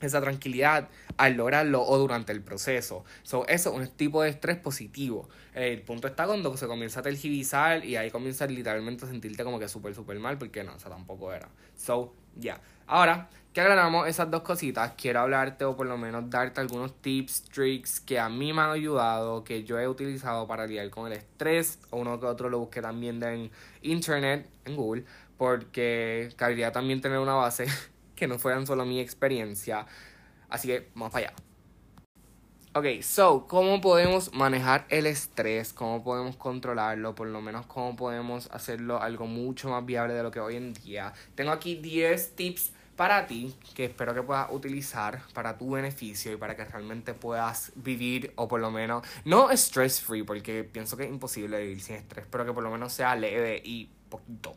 esa 0.00 0.20
tranquilidad 0.20 0.88
al 1.16 1.34
lograrlo 1.34 1.82
o 1.82 1.98
durante 1.98 2.32
el 2.32 2.42
proceso. 2.42 3.04
So, 3.22 3.46
eso 3.48 3.70
es 3.70 3.88
un 3.88 3.96
tipo 3.96 4.22
de 4.22 4.30
estrés 4.30 4.56
positivo. 4.58 5.28
El 5.54 5.82
punto 5.82 6.08
está 6.08 6.26
cuando 6.26 6.56
se 6.56 6.66
comienza 6.66 7.00
a 7.00 7.02
tergiversar 7.02 7.84
y 7.84 7.96
ahí 7.96 8.10
comienzas 8.10 8.50
literalmente 8.50 9.04
a 9.04 9.08
sentirte 9.08 9.44
como 9.44 9.58
que 9.58 9.68
súper, 9.68 9.94
súper 9.94 10.18
mal, 10.18 10.38
porque 10.38 10.64
no, 10.64 10.74
o 10.74 10.88
tampoco 10.88 11.32
era. 11.32 11.48
So, 11.76 12.14
ya. 12.36 12.60
Ahora 12.86 13.28
que 13.54 13.60
aclaramos 13.60 14.08
esas 14.08 14.28
dos 14.32 14.42
cositas, 14.42 14.94
quiero 14.96 15.20
hablarte 15.20 15.64
o 15.64 15.76
por 15.76 15.86
lo 15.86 15.96
menos 15.96 16.28
darte 16.28 16.60
algunos 16.60 17.00
tips, 17.00 17.44
tricks 17.44 18.00
que 18.00 18.18
a 18.18 18.28
mí 18.28 18.52
me 18.52 18.62
han 18.62 18.70
ayudado, 18.70 19.44
que 19.44 19.62
yo 19.62 19.78
he 19.78 19.86
utilizado 19.86 20.48
para 20.48 20.66
lidiar 20.66 20.90
con 20.90 21.06
el 21.06 21.16
estrés, 21.16 21.78
uno 21.92 22.18
que 22.18 22.26
otro 22.26 22.50
lo 22.50 22.58
busqué 22.58 22.82
también 22.82 23.22
en 23.22 23.52
internet, 23.82 24.50
en 24.64 24.74
Google, 24.74 25.04
porque 25.38 26.30
cabría 26.34 26.72
también 26.72 27.00
tener 27.00 27.18
una 27.18 27.34
base 27.34 27.66
que 28.14 28.26
no 28.26 28.38
fueran 28.38 28.66
solo 28.66 28.84
mi 28.84 29.00
experiencia. 29.00 29.86
Así 30.48 30.68
que 30.68 30.88
vamos 30.94 31.12
para 31.12 31.28
allá. 31.28 31.36
Ok, 32.76 33.02
so, 33.02 33.46
¿cómo 33.46 33.80
podemos 33.80 34.34
manejar 34.34 34.84
el 34.88 35.06
estrés? 35.06 35.72
¿Cómo 35.72 36.02
podemos 36.02 36.34
controlarlo? 36.34 37.14
Por 37.14 37.28
lo 37.28 37.40
menos, 37.40 37.66
¿cómo 37.66 37.94
podemos 37.94 38.50
hacerlo 38.50 39.00
algo 39.00 39.26
mucho 39.28 39.68
más 39.68 39.86
viable 39.86 40.12
de 40.14 40.24
lo 40.24 40.32
que 40.32 40.40
hoy 40.40 40.56
en 40.56 40.74
día? 40.74 41.12
Tengo 41.36 41.52
aquí 41.52 41.76
10 41.76 42.34
tips 42.34 42.72
para 42.96 43.26
ti 43.26 43.54
que 43.74 43.84
espero 43.84 44.12
que 44.12 44.22
puedas 44.22 44.48
utilizar 44.50 45.22
para 45.34 45.56
tu 45.56 45.70
beneficio 45.70 46.32
y 46.32 46.36
para 46.36 46.56
que 46.56 46.64
realmente 46.64 47.14
puedas 47.14 47.72
vivir 47.76 48.32
o 48.36 48.48
por 48.48 48.60
lo 48.60 48.72
menos, 48.72 49.06
no 49.24 49.50
stress 49.52 50.00
free, 50.00 50.24
porque 50.24 50.64
pienso 50.64 50.96
que 50.96 51.04
es 51.04 51.10
imposible 51.10 51.60
vivir 51.60 51.80
sin 51.80 51.94
estrés, 51.96 52.26
pero 52.28 52.44
que 52.44 52.52
por 52.52 52.64
lo 52.64 52.70
menos 52.70 52.92
sea 52.92 53.14
leve 53.14 53.60
y 53.64 53.88
poquito. 54.08 54.56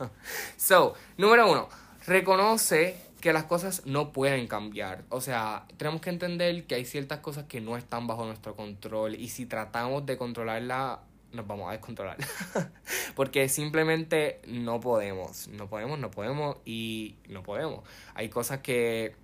so, 0.56 0.94
número 1.16 1.50
uno, 1.50 1.68
reconoce 2.06 2.96
que 3.20 3.32
las 3.32 3.44
cosas 3.44 3.86
no 3.86 4.12
pueden 4.12 4.46
cambiar. 4.46 5.04
O 5.08 5.20
sea, 5.20 5.66
tenemos 5.78 6.00
que 6.00 6.10
entender 6.10 6.66
que 6.66 6.74
hay 6.74 6.84
ciertas 6.84 7.20
cosas 7.20 7.44
que 7.44 7.60
no 7.60 7.76
están 7.76 8.06
bajo 8.06 8.26
nuestro 8.26 8.54
control 8.54 9.14
y 9.14 9.28
si 9.28 9.46
tratamos 9.46 10.04
de 10.04 10.18
controlarla, 10.18 11.00
nos 11.32 11.46
vamos 11.46 11.68
a 11.68 11.72
descontrolar. 11.72 12.18
Porque 13.16 13.48
simplemente 13.48 14.40
no 14.46 14.80
podemos, 14.80 15.48
no 15.48 15.68
podemos, 15.68 15.98
no 15.98 16.10
podemos 16.10 16.58
y 16.64 17.16
no 17.28 17.42
podemos. 17.42 17.82
Hay 18.14 18.28
cosas 18.28 18.58
que 18.58 19.16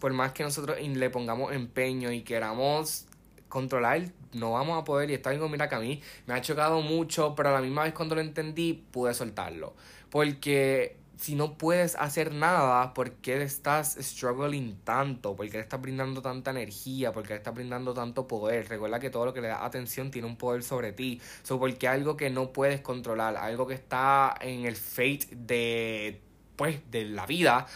por 0.00 0.12
más 0.12 0.32
que 0.32 0.42
nosotros 0.42 0.78
le 0.80 1.10
pongamos 1.10 1.52
empeño 1.52 2.12
y 2.12 2.22
queramos 2.22 3.06
controlar, 3.48 4.12
no 4.32 4.52
vamos 4.52 4.80
a 4.80 4.84
poder. 4.84 5.10
Y 5.10 5.14
está 5.14 5.30
algo, 5.30 5.48
mira, 5.48 5.68
que 5.68 5.74
a 5.74 5.80
mí 5.80 6.00
me 6.26 6.34
ha 6.34 6.40
chocado 6.40 6.80
mucho, 6.80 7.34
pero 7.34 7.48
a 7.48 7.52
la 7.52 7.60
misma 7.60 7.84
vez 7.84 7.92
cuando 7.92 8.14
lo 8.14 8.20
entendí, 8.20 8.84
pude 8.92 9.14
soltarlo. 9.14 9.74
Porque 10.10 10.96
si 11.16 11.34
no 11.34 11.56
puedes 11.56 11.96
hacer 11.96 12.32
nada, 12.32 12.92
¿por 12.92 13.12
qué 13.12 13.42
estás 13.42 13.96
struggling 14.00 14.76
tanto? 14.84 15.34
¿Por 15.34 15.46
qué 15.46 15.58
le 15.58 15.62
estás 15.62 15.80
brindando 15.80 16.20
tanta 16.20 16.50
energía? 16.50 17.12
¿Por 17.12 17.22
qué 17.22 17.30
le 17.30 17.36
estás 17.36 17.54
brindando 17.54 17.94
tanto 17.94 18.28
poder? 18.28 18.68
Recuerda 18.68 19.00
que 19.00 19.10
todo 19.10 19.24
lo 19.24 19.32
que 19.32 19.40
le 19.40 19.48
da 19.48 19.64
atención 19.64 20.10
tiene 20.10 20.28
un 20.28 20.36
poder 20.36 20.62
sobre 20.62 20.92
ti. 20.92 21.20
So, 21.42 21.58
porque 21.58 21.88
algo 21.88 22.16
que 22.16 22.28
no 22.30 22.52
puedes 22.52 22.80
controlar, 22.80 23.36
algo 23.36 23.66
que 23.66 23.74
está 23.74 24.34
en 24.40 24.66
el 24.66 24.76
fate 24.76 25.28
de, 25.32 26.20
pues, 26.56 26.80
de 26.90 27.06
la 27.06 27.24
vida, 27.24 27.66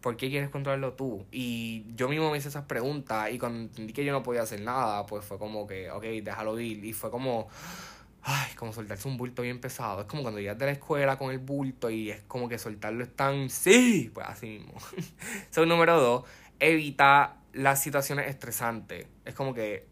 ¿por 0.00 0.16
qué 0.16 0.28
quieres 0.28 0.50
controlarlo 0.50 0.94
tú? 0.94 1.24
Y 1.30 1.86
yo 1.94 2.08
mismo 2.08 2.30
me 2.30 2.38
hice 2.38 2.48
esas 2.48 2.64
preguntas 2.64 3.30
y 3.32 3.38
cuando 3.38 3.60
entendí 3.60 3.92
que 3.92 4.04
yo 4.04 4.12
no 4.12 4.22
podía 4.22 4.42
hacer 4.42 4.60
nada, 4.60 5.06
pues 5.06 5.24
fue 5.24 5.38
como 5.38 5.66
que, 5.66 5.90
ok, 5.90 6.04
déjalo 6.22 6.58
ir. 6.58 6.84
Y 6.84 6.92
fue 6.92 7.10
como 7.10 7.48
ay, 8.24 8.54
como 8.56 8.72
soltarse 8.72 9.06
un 9.06 9.16
bulto 9.16 9.42
bien 9.42 9.60
pesado. 9.60 10.00
Es 10.00 10.06
como 10.06 10.22
cuando 10.22 10.40
llegas 10.40 10.58
de 10.58 10.66
la 10.66 10.72
escuela 10.72 11.18
con 11.18 11.30
el 11.30 11.38
bulto 11.38 11.90
y 11.90 12.10
es 12.10 12.22
como 12.22 12.48
que 12.48 12.58
soltarlo 12.58 13.04
es 13.04 13.14
tan, 13.14 13.50
sí, 13.50 14.10
pues 14.12 14.26
así 14.26 14.46
mismo. 14.46 14.74
Son 15.50 15.68
número 15.68 16.00
dos, 16.00 16.24
evita 16.58 17.36
las 17.52 17.82
situaciones 17.82 18.28
estresantes. 18.28 19.06
Es 19.26 19.34
como 19.34 19.52
que, 19.52 19.86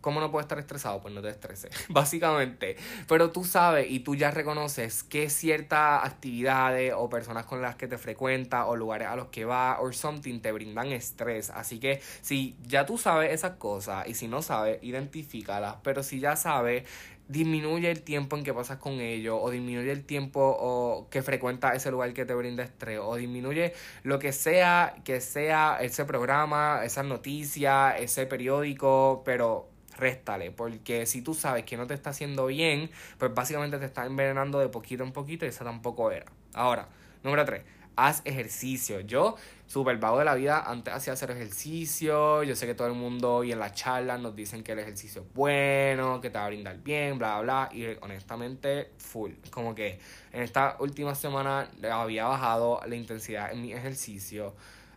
¿cómo 0.00 0.18
no 0.18 0.30
puedes 0.30 0.44
estar 0.44 0.58
estresado? 0.58 1.02
Pues 1.02 1.12
no 1.12 1.20
te 1.20 1.28
estreses, 1.28 1.70
básicamente. 1.90 2.76
Pero 3.06 3.30
tú 3.32 3.44
sabes 3.44 3.90
y 3.90 4.00
tú 4.00 4.14
ya 4.14 4.30
reconoces 4.30 5.02
que 5.02 5.28
ciertas 5.28 6.06
actividades 6.06 6.94
o 6.96 7.10
personas 7.10 7.44
con 7.44 7.60
las 7.60 7.76
que 7.76 7.86
te 7.86 7.98
frecuentas 7.98 8.64
o 8.66 8.76
lugares 8.76 9.08
a 9.08 9.16
los 9.16 9.28
que 9.28 9.44
vas 9.44 9.76
o 9.80 9.92
something 9.92 10.40
te 10.40 10.52
brindan 10.52 10.86
estrés. 10.86 11.50
Así 11.50 11.78
que 11.78 12.00
si 12.22 12.56
ya 12.62 12.86
tú 12.86 12.96
sabes 12.96 13.30
esas 13.32 13.52
cosas 13.58 14.08
y 14.08 14.14
si 14.14 14.26
no 14.26 14.40
sabes, 14.40 14.82
identifícalas. 14.82 15.76
Pero 15.82 16.02
si 16.02 16.18
ya 16.18 16.34
sabes, 16.34 16.84
disminuye 17.28 17.90
el 17.90 18.02
tiempo 18.02 18.36
en 18.36 18.44
que 18.44 18.54
pasas 18.54 18.78
con 18.78 18.94
ellos 18.94 19.38
o 19.40 19.50
disminuye 19.50 19.92
el 19.92 20.04
tiempo 20.04 20.40
o 20.40 21.08
que 21.10 21.22
frecuenta 21.22 21.74
ese 21.74 21.90
lugar 21.90 22.12
que 22.14 22.24
te 22.24 22.34
brinda 22.34 22.64
estrés 22.64 22.98
o 23.02 23.16
disminuye 23.16 23.74
lo 24.02 24.18
que 24.18 24.32
sea 24.32 24.96
que 25.04 25.20
sea 25.20 25.78
ese 25.80 26.04
programa, 26.04 26.80
esa 26.84 27.02
noticia, 27.02 27.96
ese 27.98 28.26
periódico, 28.26 29.22
pero 29.24 29.68
réstale, 29.96 30.50
porque 30.52 31.06
si 31.06 31.22
tú 31.22 31.34
sabes 31.34 31.64
que 31.64 31.76
no 31.76 31.86
te 31.86 31.94
está 31.94 32.10
haciendo 32.10 32.46
bien, 32.46 32.90
pues 33.18 33.34
básicamente 33.34 33.78
te 33.78 33.84
está 33.84 34.06
envenenando 34.06 34.58
de 34.58 34.68
poquito 34.68 35.02
en 35.04 35.12
poquito 35.12 35.44
y 35.44 35.48
eso 35.48 35.64
tampoco 35.64 36.10
era. 36.10 36.26
Ahora, 36.54 36.88
número 37.22 37.44
3 37.44 37.77
haz 37.98 38.22
ejercicio. 38.24 39.00
Yo, 39.00 39.34
súper 39.66 39.98
vago 39.98 40.20
de 40.20 40.24
la 40.24 40.34
vida, 40.34 40.62
antes 40.64 40.94
hacía 40.94 41.12
hacer 41.12 41.32
ejercicio. 41.32 42.44
Yo 42.44 42.54
sé 42.54 42.66
que 42.66 42.74
todo 42.74 42.86
el 42.86 42.94
mundo 42.94 43.42
y 43.42 43.52
en 43.52 43.58
las 43.58 43.74
charlas 43.74 44.20
nos 44.20 44.36
dicen 44.36 44.62
que 44.62 44.72
el 44.72 44.78
ejercicio 44.78 45.22
es 45.22 45.34
bueno, 45.34 46.20
que 46.20 46.30
te 46.30 46.38
va 46.38 46.46
a 46.46 46.48
brindar 46.48 46.78
bien, 46.78 47.18
bla, 47.18 47.40
bla. 47.40 47.68
Y 47.72 47.86
honestamente, 48.00 48.92
full. 48.98 49.32
Como 49.50 49.74
que 49.74 49.98
en 50.32 50.42
esta 50.42 50.76
última 50.78 51.14
semana 51.14 51.68
había 51.92 52.26
bajado 52.26 52.80
la 52.86 52.94
intensidad 52.94 53.52
en 53.52 53.62
mi 53.62 53.72
ejercicio 53.72 54.54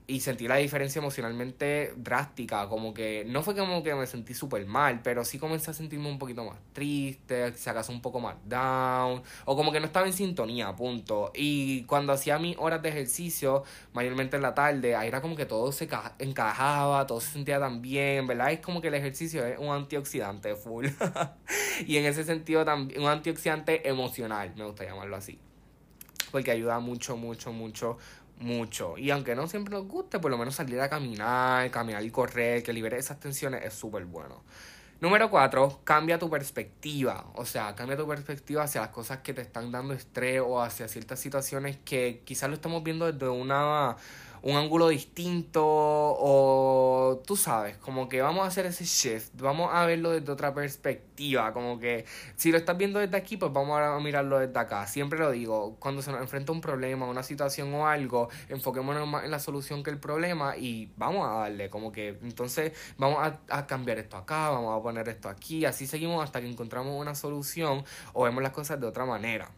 y 0.08 0.20
sentí 0.20 0.48
la 0.48 0.58
diferencia 0.58 1.00
emocionalmente 1.00 1.93
drástica, 1.96 2.67
como 2.67 2.93
que 2.93 3.24
no 3.25 3.43
fue 3.43 3.55
como 3.55 3.81
que 3.84 3.96
me 3.96 4.05
sentí 4.05 4.34
súper 4.34 4.65
mal, 4.65 5.01
pero 5.01 5.24
sí 5.24 5.39
comencé 5.39 5.72
a 5.72 5.74
sentirme 5.74 6.10
un 6.10 6.20
poquito 6.20 6.43
más 6.43 6.58
triste, 6.74 7.53
si 7.53 7.70
acaso 7.70 7.91
un 7.91 8.01
poco 8.01 8.20
más 8.20 8.36
down, 8.46 9.24
o 9.46 9.55
como 9.55 9.72
que 9.72 9.79
no 9.79 9.86
estaba 9.86 10.08
en 10.08 10.13
sintonía, 10.13 10.75
punto. 10.75 11.31
Y 11.34 11.84
cuando 11.84 12.13
hacía 12.13 12.39
mis 12.39 12.58
horas 12.58 12.81
de 12.81 12.89
ejercicio, 12.89 13.63
mayormente 13.93 14.36
en 14.36 14.41
la 14.41 14.53
tarde, 14.53 14.96
ahí 14.96 15.08
era 15.08 15.22
como 15.22 15.36
que 15.36 15.46
todo 15.46 15.72
se 15.72 15.88
encajaba, 16.20 17.08
todo 17.08 17.22
se 17.22 17.31
sentía 17.31 17.60
tan 17.60 17.81
bien, 17.81 18.27
¿verdad? 18.27 18.51
Es 18.51 18.60
como 18.60 18.81
que 18.81 18.89
el 18.89 18.96
ejercicio 18.96 19.46
es 19.46 19.58
un 19.60 19.70
antioxidante 19.70 20.55
full. 20.55 20.88
y 21.88 21.98
en 21.98 22.05
ese 22.05 22.24
sentido 22.24 22.65
también, 22.65 23.01
un 23.01 23.08
antioxidante 23.08 23.88
emocional, 23.88 24.53
me 24.55 24.65
gusta 24.65 24.84
llamarlo 24.84 25.15
así 25.15 25.39
porque 26.31 26.51
ayuda 26.51 26.79
mucho, 26.79 27.17
mucho, 27.17 27.51
mucho 27.51 27.98
mucho. 28.41 28.98
Y 28.98 29.12
aunque 29.12 29.36
no 29.36 29.48
siempre 29.48 29.74
nos 29.74 29.88
guste, 29.88 30.19
por 30.19 30.31
lo 30.31 30.38
menos 30.38 30.55
salir 30.55 30.79
a 30.81 30.89
caminar, 30.89 31.69
caminar 31.71 32.03
y 32.03 32.12
correr, 32.12 32.63
que 32.63 32.74
libere 32.74 32.98
esas 32.98 33.19
tensiones 33.19 33.63
es 33.63 33.74
súper 33.74 34.05
bueno. 34.05 34.43
Número 35.00 35.31
cuatro, 35.31 35.79
cambia 35.83 36.19
tu 36.19 36.29
perspectiva. 36.29 37.25
O 37.36 37.45
sea, 37.45 37.74
cambia 37.75 37.98
tu 37.98 38.07
perspectiva 38.07 38.63
hacia 38.63 38.81
las 38.81 38.91
cosas 38.91 39.19
que 39.19 39.33
te 39.33 39.41
están 39.41 39.71
dando 39.71 39.93
estrés 39.93 40.41
o 40.45 40.62
hacia 40.62 40.88
ciertas 40.88 41.19
situaciones 41.19 41.77
que 41.83 42.21
quizás 42.24 42.50
lo 42.50 42.55
estamos 42.55 42.83
viendo 42.83 43.12
desde 43.12 43.27
una 43.27 43.98
un 44.43 44.55
ángulo 44.55 44.88
distinto 44.88 45.63
o 45.63 46.80
tú 47.31 47.38
sabes, 47.38 47.77
como 47.77 48.09
que 48.09 48.21
vamos 48.21 48.43
a 48.43 48.47
hacer 48.47 48.65
ese 48.65 48.83
shift, 48.83 49.39
vamos 49.39 49.69
a 49.71 49.85
verlo 49.85 50.11
desde 50.11 50.29
otra 50.29 50.53
perspectiva, 50.53 51.53
como 51.53 51.79
que 51.79 52.03
si 52.35 52.51
lo 52.51 52.57
estás 52.57 52.77
viendo 52.77 53.00
desde 53.00 53.15
aquí, 53.15 53.38
pues 53.38 53.53
vamos 53.53 53.79
a 53.79 53.97
mirarlo 54.01 54.38
desde 54.38 54.59
acá. 54.59 54.85
Siempre 54.85 55.17
lo 55.17 55.31
digo, 55.31 55.77
cuando 55.79 56.01
se 56.01 56.11
nos 56.11 56.19
enfrenta 56.19 56.51
un 56.51 56.59
problema, 56.59 57.05
una 57.05 57.23
situación 57.23 57.73
o 57.73 57.88
algo, 57.88 58.27
enfoquémonos 58.50 59.07
más 59.07 59.23
en 59.23 59.31
la 59.31 59.39
solución 59.39 59.81
que 59.81 59.91
el 59.91 59.97
problema 59.97 60.57
y 60.57 60.91
vamos 60.97 61.25
a 61.25 61.31
darle, 61.39 61.69
como 61.69 61.93
que 61.93 62.19
entonces 62.21 62.73
vamos 62.97 63.25
a, 63.47 63.65
cambiar 63.65 63.97
esto 64.00 64.17
acá, 64.17 64.50
vamos 64.50 64.77
a 64.77 64.83
poner 64.83 65.07
esto 65.07 65.29
aquí, 65.29 65.63
así 65.63 65.88
seguimos 65.88 66.21
hasta 66.21 66.41
que 66.41 66.50
encontramos 66.50 67.00
una 67.00 67.15
solución 67.15 67.85
o 68.11 68.25
vemos 68.25 68.43
las 68.43 68.51
cosas 68.51 68.77
de 68.81 68.88
otra 68.88 69.05
manera. 69.05 69.50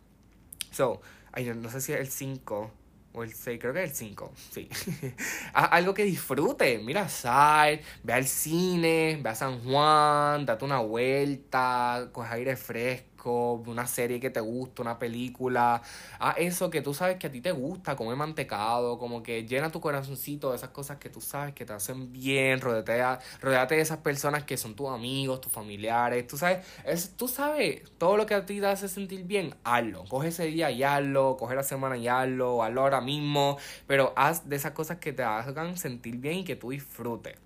So, 0.70 1.02
ay, 1.32 1.52
no 1.56 1.72
sé 1.72 1.82
si 1.82 1.92
es 1.92 2.00
el 2.00 2.12
5 2.12 2.83
o 3.14 3.24
el 3.24 3.34
6, 3.34 3.60
creo 3.60 3.74
que 3.74 3.84
el 3.84 3.92
5, 3.92 4.34
sí. 4.52 4.70
Algo 5.54 5.94
que 5.94 6.04
disfrute. 6.04 6.80
Mira, 6.80 7.08
sal, 7.10 7.80
ve 8.04 8.14
al 8.14 8.26
cine, 8.26 9.20
ve 9.22 9.30
a 9.30 9.36
San 9.36 9.64
Juan, 9.64 10.46
date 10.46 10.66
una 10.66 10.80
vuelta, 10.80 12.10
coge 12.12 12.34
aire 12.34 12.56
fresco 12.56 13.13
una 13.26 13.88
serie 13.88 14.20
que 14.20 14.30
te 14.30 14.40
gusta, 14.40 14.82
una 14.82 15.00
película, 15.00 15.82
a 16.20 16.32
eso 16.32 16.70
que 16.70 16.82
tú 16.82 16.94
sabes 16.94 17.18
que 17.18 17.28
a 17.28 17.32
ti 17.32 17.42
te 17.42 17.52
gusta, 17.52 17.96
comer 17.96 18.16
mantecado, 18.16 18.98
como 18.98 19.24
que 19.24 19.46
llena 19.46 19.72
tu 19.72 19.80
corazoncito 19.82 20.52
de 20.52 20.58
esas 20.58 20.70
cosas 20.70 20.98
que 20.98 21.10
tú 21.10 21.22
sabes 21.22 21.54
que 21.54 21.66
te 21.66 21.74
hacen 21.74 22.12
bien, 22.12 22.62
rodeate, 22.62 23.76
de 23.76 23.82
esas 23.82 24.00
personas 24.00 24.44
que 24.44 24.58
son 24.58 24.76
tus 24.76 24.90
amigos, 24.90 25.42
tus 25.42 25.52
familiares, 25.52 26.28
tú 26.28 26.38
sabes, 26.38 26.66
es, 26.86 27.16
tú 27.16 27.28
sabes, 27.28 27.84
todo 27.98 28.18
lo 28.18 28.26
que 28.26 28.34
a 28.34 28.46
ti 28.46 28.60
te 28.60 28.68
hace 28.68 28.88
sentir 28.88 29.24
bien, 29.24 29.56
hazlo, 29.64 30.06
coge 30.06 30.30
ese 30.30 30.46
día 30.46 30.72
y 30.72 30.84
hazlo, 30.84 31.38
coge 31.38 31.56
la 31.56 31.64
semana 31.64 31.98
y 31.98 32.08
hazlo, 32.08 32.64
hazlo 32.64 32.82
ahora 32.82 33.02
mismo, 33.02 33.58
pero 33.88 34.14
haz 34.16 34.50
de 34.50 34.56
esas 34.56 34.72
cosas 34.72 34.98
que 34.98 35.14
te 35.14 35.24
hagan 35.24 35.78
sentir 35.78 36.18
bien 36.18 36.40
y 36.40 36.44
que 36.44 36.56
tú 36.56 36.72
disfrutes. 36.72 37.38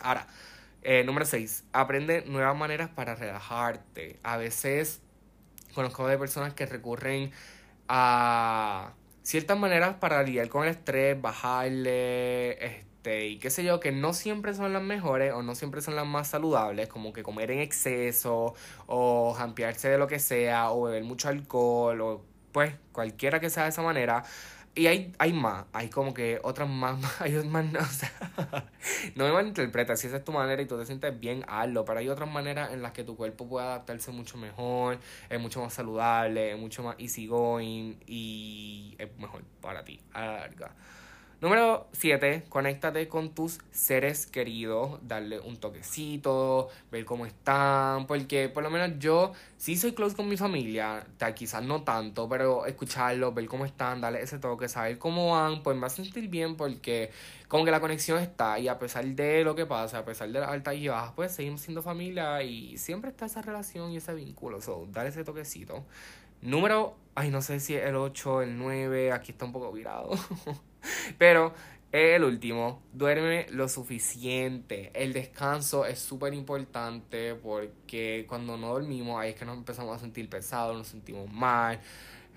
Ahora, 0.00 0.26
eh, 0.86 1.04
número 1.04 1.26
6. 1.26 1.64
Aprende 1.72 2.24
nuevas 2.26 2.56
maneras 2.56 2.88
para 2.88 3.14
relajarte. 3.14 4.18
A 4.22 4.36
veces 4.36 5.00
conozco 5.74 6.06
de 6.06 6.16
personas 6.18 6.54
que 6.54 6.66
recurren 6.66 7.32
a 7.88 8.92
ciertas 9.22 9.58
maneras 9.58 9.96
para 9.96 10.22
lidiar 10.22 10.48
con 10.48 10.64
el 10.64 10.70
estrés, 10.70 11.20
bajarle, 11.20 12.86
fuerte 13.06 13.26
y 13.26 13.38
qué 13.38 13.50
sé 13.50 13.64
yo, 13.64 13.80
que 13.80 13.92
no 13.92 14.12
siempre 14.12 14.54
son 14.54 14.72
las 14.72 14.82
mejores 14.82 15.32
o 15.32 15.42
no 15.42 15.54
siempre 15.54 15.80
son 15.80 15.96
las 15.96 16.06
más 16.06 16.28
saludables, 16.28 16.88
como 16.88 17.12
que 17.12 17.22
comer 17.22 17.50
en 17.50 17.60
exceso 17.60 18.54
o 18.86 19.34
jampearse 19.34 19.88
de 19.88 19.98
lo 19.98 20.06
que 20.06 20.18
sea 20.18 20.70
o 20.70 20.84
beber 20.84 21.04
mucho 21.04 21.28
alcohol 21.28 22.00
o 22.00 22.24
pues 22.52 22.74
cualquiera 22.92 23.40
que 23.40 23.50
sea 23.50 23.64
de 23.64 23.70
esa 23.70 23.82
manera. 23.82 24.24
Y 24.78 24.88
hay, 24.88 25.14
hay 25.18 25.32
más, 25.32 25.64
hay 25.72 25.88
como 25.88 26.12
que 26.12 26.38
otras 26.42 26.68
más, 26.68 26.98
hay 27.22 27.32
más, 27.44 27.64
no, 27.64 27.80
me 29.24 29.32
malinterpretas, 29.32 29.98
si 29.98 30.06
esa 30.06 30.18
es 30.18 30.24
tu 30.24 30.32
manera 30.32 30.60
y 30.60 30.66
tú 30.66 30.78
te 30.78 30.84
sientes 30.84 31.18
bien, 31.18 31.44
hazlo, 31.48 31.86
pero 31.86 31.98
hay 32.00 32.10
otras 32.10 32.30
maneras 32.30 32.74
en 32.74 32.82
las 32.82 32.92
que 32.92 33.02
tu 33.02 33.16
cuerpo 33.16 33.48
puede 33.48 33.66
adaptarse 33.66 34.10
mucho 34.10 34.36
mejor, 34.36 34.98
es 35.30 35.40
mucho 35.40 35.62
más 35.62 35.72
saludable, 35.72 36.52
es 36.52 36.58
mucho 36.58 36.82
más 36.82 36.94
easy 36.98 37.26
going 37.26 37.94
y 38.06 38.94
es 38.98 39.08
mejor 39.18 39.44
para 39.62 39.82
ti 39.82 39.98
a. 40.12 40.46
Número 41.38 41.86
7, 41.92 42.44
conéctate 42.48 43.08
con 43.08 43.34
tus 43.34 43.58
seres 43.70 44.26
queridos, 44.26 44.98
darle 45.02 45.38
un 45.38 45.58
toquecito, 45.58 46.70
ver 46.90 47.04
cómo 47.04 47.26
están, 47.26 48.06
porque 48.06 48.48
por 48.48 48.62
lo 48.62 48.70
menos 48.70 48.98
yo 48.98 49.32
sí 49.58 49.76
soy 49.76 49.92
close 49.92 50.16
con 50.16 50.30
mi 50.30 50.38
familia, 50.38 51.06
quizás 51.34 51.62
no 51.62 51.82
tanto, 51.82 52.26
pero 52.26 52.64
escucharlos, 52.64 53.34
ver 53.34 53.46
cómo 53.48 53.66
están, 53.66 54.00
darle 54.00 54.22
ese 54.22 54.38
toque, 54.38 54.66
saber 54.66 54.96
cómo 54.96 55.32
van, 55.32 55.62
pues 55.62 55.76
me 55.76 55.84
a 55.84 55.90
sentir 55.90 56.28
bien 56.28 56.56
porque 56.56 57.10
como 57.48 57.66
que 57.66 57.70
la 57.70 57.80
conexión 57.80 58.18
está 58.18 58.58
y 58.58 58.68
a 58.68 58.78
pesar 58.78 59.04
de 59.04 59.44
lo 59.44 59.54
que 59.54 59.66
pasa, 59.66 59.98
a 59.98 60.04
pesar 60.06 60.30
de 60.30 60.40
las 60.40 60.48
altas 60.48 60.74
y 60.76 60.88
bajas, 60.88 61.12
pues 61.14 61.32
seguimos 61.32 61.60
siendo 61.60 61.82
familia 61.82 62.42
y 62.44 62.78
siempre 62.78 63.10
está 63.10 63.26
esa 63.26 63.42
relación 63.42 63.90
y 63.92 63.98
ese 63.98 64.14
vínculo, 64.14 64.62
so, 64.62 64.86
dar 64.90 65.04
ese 65.06 65.22
toquecito. 65.22 65.84
Número, 66.46 66.96
ay, 67.16 67.30
no 67.30 67.42
sé 67.42 67.58
si 67.58 67.74
es 67.74 67.84
el 67.84 67.96
8, 67.96 68.42
el 68.42 68.56
9, 68.56 69.10
aquí 69.10 69.32
está 69.32 69.46
un 69.46 69.52
poco 69.52 69.72
virado. 69.72 70.10
Pero 71.18 71.52
el 71.90 72.22
último, 72.22 72.80
duerme 72.92 73.48
lo 73.50 73.68
suficiente. 73.68 74.92
El 74.94 75.12
descanso 75.12 75.86
es 75.86 75.98
súper 75.98 76.34
importante 76.34 77.34
porque 77.34 78.26
cuando 78.28 78.56
no 78.56 78.68
dormimos 78.68 79.20
ahí 79.20 79.30
es 79.30 79.36
que 79.36 79.44
nos 79.44 79.58
empezamos 79.58 79.96
a 79.96 79.98
sentir 79.98 80.30
pesados, 80.30 80.76
nos 80.76 80.86
sentimos 80.86 81.28
mal 81.32 81.80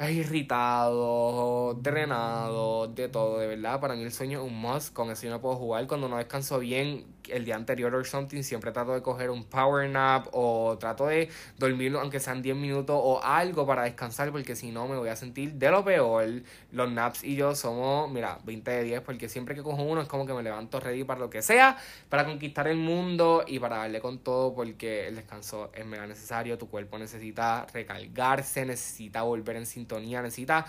irritado, 0.07 1.73
drenado, 1.81 2.87
de 2.87 3.09
todo, 3.09 3.37
de 3.39 3.47
verdad. 3.47 3.81
Para 3.81 3.95
mí 3.95 4.03
el 4.03 4.13
sueño 4.13 4.39
es 4.39 4.47
un 4.47 4.57
must, 4.57 4.93
con 4.93 5.11
eso 5.11 5.23
yo 5.23 5.29
no 5.29 5.41
puedo 5.41 5.57
jugar. 5.57 5.87
Cuando 5.87 6.07
no 6.07 6.15
descanso 6.17 6.57
bien 6.59 7.05
el 7.27 7.43
día 7.43 7.57
anterior 7.57 7.93
o 7.93 8.03
something, 8.05 8.41
siempre 8.41 8.71
trato 8.71 8.93
de 8.93 9.01
coger 9.01 9.29
un 9.29 9.43
power 9.43 9.89
nap 9.89 10.27
o 10.31 10.77
trato 10.79 11.07
de 11.07 11.29
dormir 11.57 11.93
aunque 11.97 12.19
sean 12.21 12.41
10 12.41 12.55
minutos 12.55 12.97
o 12.97 13.21
algo 13.21 13.67
para 13.67 13.83
descansar, 13.83 14.31
porque 14.31 14.55
si 14.55 14.71
no 14.71 14.87
me 14.87 14.95
voy 14.95 15.09
a 15.09 15.17
sentir 15.17 15.55
de 15.55 15.69
lo 15.69 15.83
peor. 15.83 16.43
Los 16.71 16.89
naps 16.89 17.25
y 17.25 17.35
yo 17.35 17.53
somos, 17.53 18.09
mira, 18.09 18.39
20 18.45 18.71
de 18.71 18.83
10, 18.83 19.01
porque 19.01 19.27
siempre 19.27 19.53
que 19.53 19.63
cojo 19.63 19.83
uno 19.83 20.01
es 20.01 20.07
como 20.07 20.25
que 20.25 20.33
me 20.33 20.43
levanto 20.43 20.79
ready 20.79 21.03
para 21.03 21.19
lo 21.19 21.29
que 21.29 21.41
sea, 21.41 21.77
para 22.07 22.25
conquistar 22.25 22.69
el 22.69 22.77
mundo 22.77 23.43
y 23.45 23.59
para 23.59 23.77
darle 23.77 23.99
con 23.99 24.19
todo, 24.19 24.55
porque 24.55 25.09
el 25.09 25.17
descanso 25.17 25.71
es 25.73 25.85
mega 25.85 26.07
necesario. 26.07 26.57
Tu 26.57 26.69
cuerpo 26.69 26.97
necesita 26.97 27.67
recargarse, 27.73 28.65
necesita 28.65 29.23
volver 29.23 29.57
en 29.57 29.65
sintonía 29.65 29.88
necesita, 29.97 30.65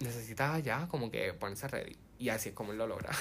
necesita 0.00 0.58
ya 0.58 0.88
como 0.88 1.10
que 1.10 1.32
ponerse 1.34 1.68
ready. 1.68 1.96
Y 2.18 2.30
así 2.30 2.50
es 2.50 2.54
como 2.54 2.72
él 2.72 2.78
lo 2.78 2.86
logra. 2.86 3.10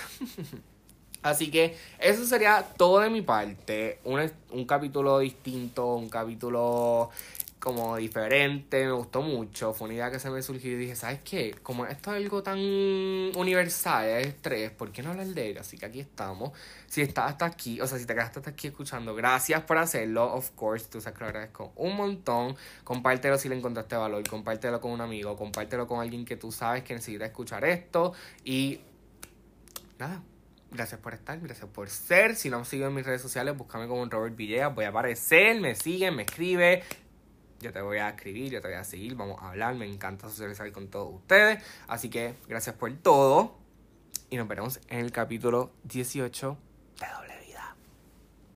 Así 1.21 1.51
que 1.51 1.77
eso 1.99 2.25
sería 2.25 2.63
todo 2.77 2.99
de 2.99 3.09
mi 3.09 3.21
parte. 3.21 3.99
Un, 4.05 4.31
un 4.51 4.65
capítulo 4.65 5.19
distinto, 5.19 5.95
un 5.95 6.07
capítulo 6.07 7.09
como 7.59 7.97
diferente, 7.97 8.85
me 8.85 8.91
gustó 8.91 9.21
mucho. 9.21 9.73
Fue 9.73 9.85
una 9.85 9.95
idea 9.95 10.11
que 10.11 10.19
se 10.19 10.29
me 10.29 10.41
surgió 10.41 10.71
y 10.71 10.75
dije, 10.75 10.95
¿sabes 10.95 11.19
qué? 11.23 11.55
Como 11.61 11.85
esto 11.85 12.11
es 12.11 12.23
algo 12.23 12.41
tan 12.41 12.57
universal, 12.57 14.05
es 14.07 14.27
estrés, 14.27 14.71
¿por 14.71 14.91
qué 14.91 15.03
no 15.03 15.11
hablar 15.11 15.27
de 15.27 15.51
él? 15.51 15.57
Así 15.57 15.77
que 15.77 15.85
aquí 15.85 15.99
estamos. 15.99 16.51
Si 16.87 17.01
estás 17.01 17.31
hasta 17.31 17.45
aquí, 17.45 17.81
o 17.81 17.87
sea, 17.87 17.97
si 17.97 18.05
te 18.05 18.13
quedaste 18.13 18.39
hasta 18.39 18.51
aquí 18.51 18.67
escuchando, 18.67 19.13
gracias 19.13 19.61
por 19.63 19.77
hacerlo, 19.77 20.33
of 20.33 20.51
course, 20.51 20.87
tú 20.89 21.01
sabes 21.01 21.17
que 21.17 21.23
lo 21.25 21.29
agradezco 21.29 21.73
un 21.75 21.97
montón. 21.97 22.55
Compártelo 22.85 23.37
si 23.37 23.49
le 23.49 23.57
encontraste 23.57 23.97
valor, 23.97 24.25
compártelo 24.27 24.79
con 24.79 24.91
un 24.91 25.01
amigo, 25.01 25.35
compártelo 25.35 25.85
con 25.85 25.99
alguien 25.99 26.23
que 26.23 26.37
tú 26.37 26.53
sabes 26.53 26.83
que 26.83 26.93
necesita 26.93 27.25
escuchar 27.25 27.65
esto 27.65 28.13
y 28.45 28.79
nada. 29.97 30.23
Gracias 30.71 31.01
por 31.01 31.15
estar, 31.15 31.39
gracias 31.39 31.67
por 31.67 31.89
ser. 31.89 32.35
Si 32.35 32.49
no 32.49 32.59
me 32.59 32.65
siguen 32.65 32.89
en 32.89 32.93
mis 32.93 33.05
redes 33.05 33.23
sociales, 33.23 33.57
búscame 33.57 33.87
como 33.87 34.05
Robert 34.05 34.35
Villegas. 34.35 34.73
Voy 34.73 34.85
a 34.85 34.89
aparecer, 34.89 35.59
me 35.59 35.73
siguen, 35.73 36.15
me 36.15 36.21
escribe 36.23 36.83
yo 37.59 37.71
te 37.73 37.81
voy 37.81 37.97
a 37.97 38.09
escribir, 38.09 38.51
yo 38.51 38.61
te 38.61 38.67
voy 38.67 38.77
a 38.77 38.83
seguir, 38.83 39.15
vamos 39.15 39.41
a 39.41 39.49
hablar, 39.49 39.75
me 39.75 39.85
encanta 39.85 40.29
socializar 40.29 40.71
con 40.71 40.87
todos 40.87 41.13
ustedes. 41.13 41.63
Así 41.87 42.09
que 42.09 42.35
gracias 42.47 42.75
por 42.75 42.91
todo 42.97 43.57
y 44.29 44.37
nos 44.37 44.47
veremos 44.47 44.79
en 44.87 44.99
el 44.99 45.11
capítulo 45.11 45.71
18 45.83 46.57
de 47.27 47.38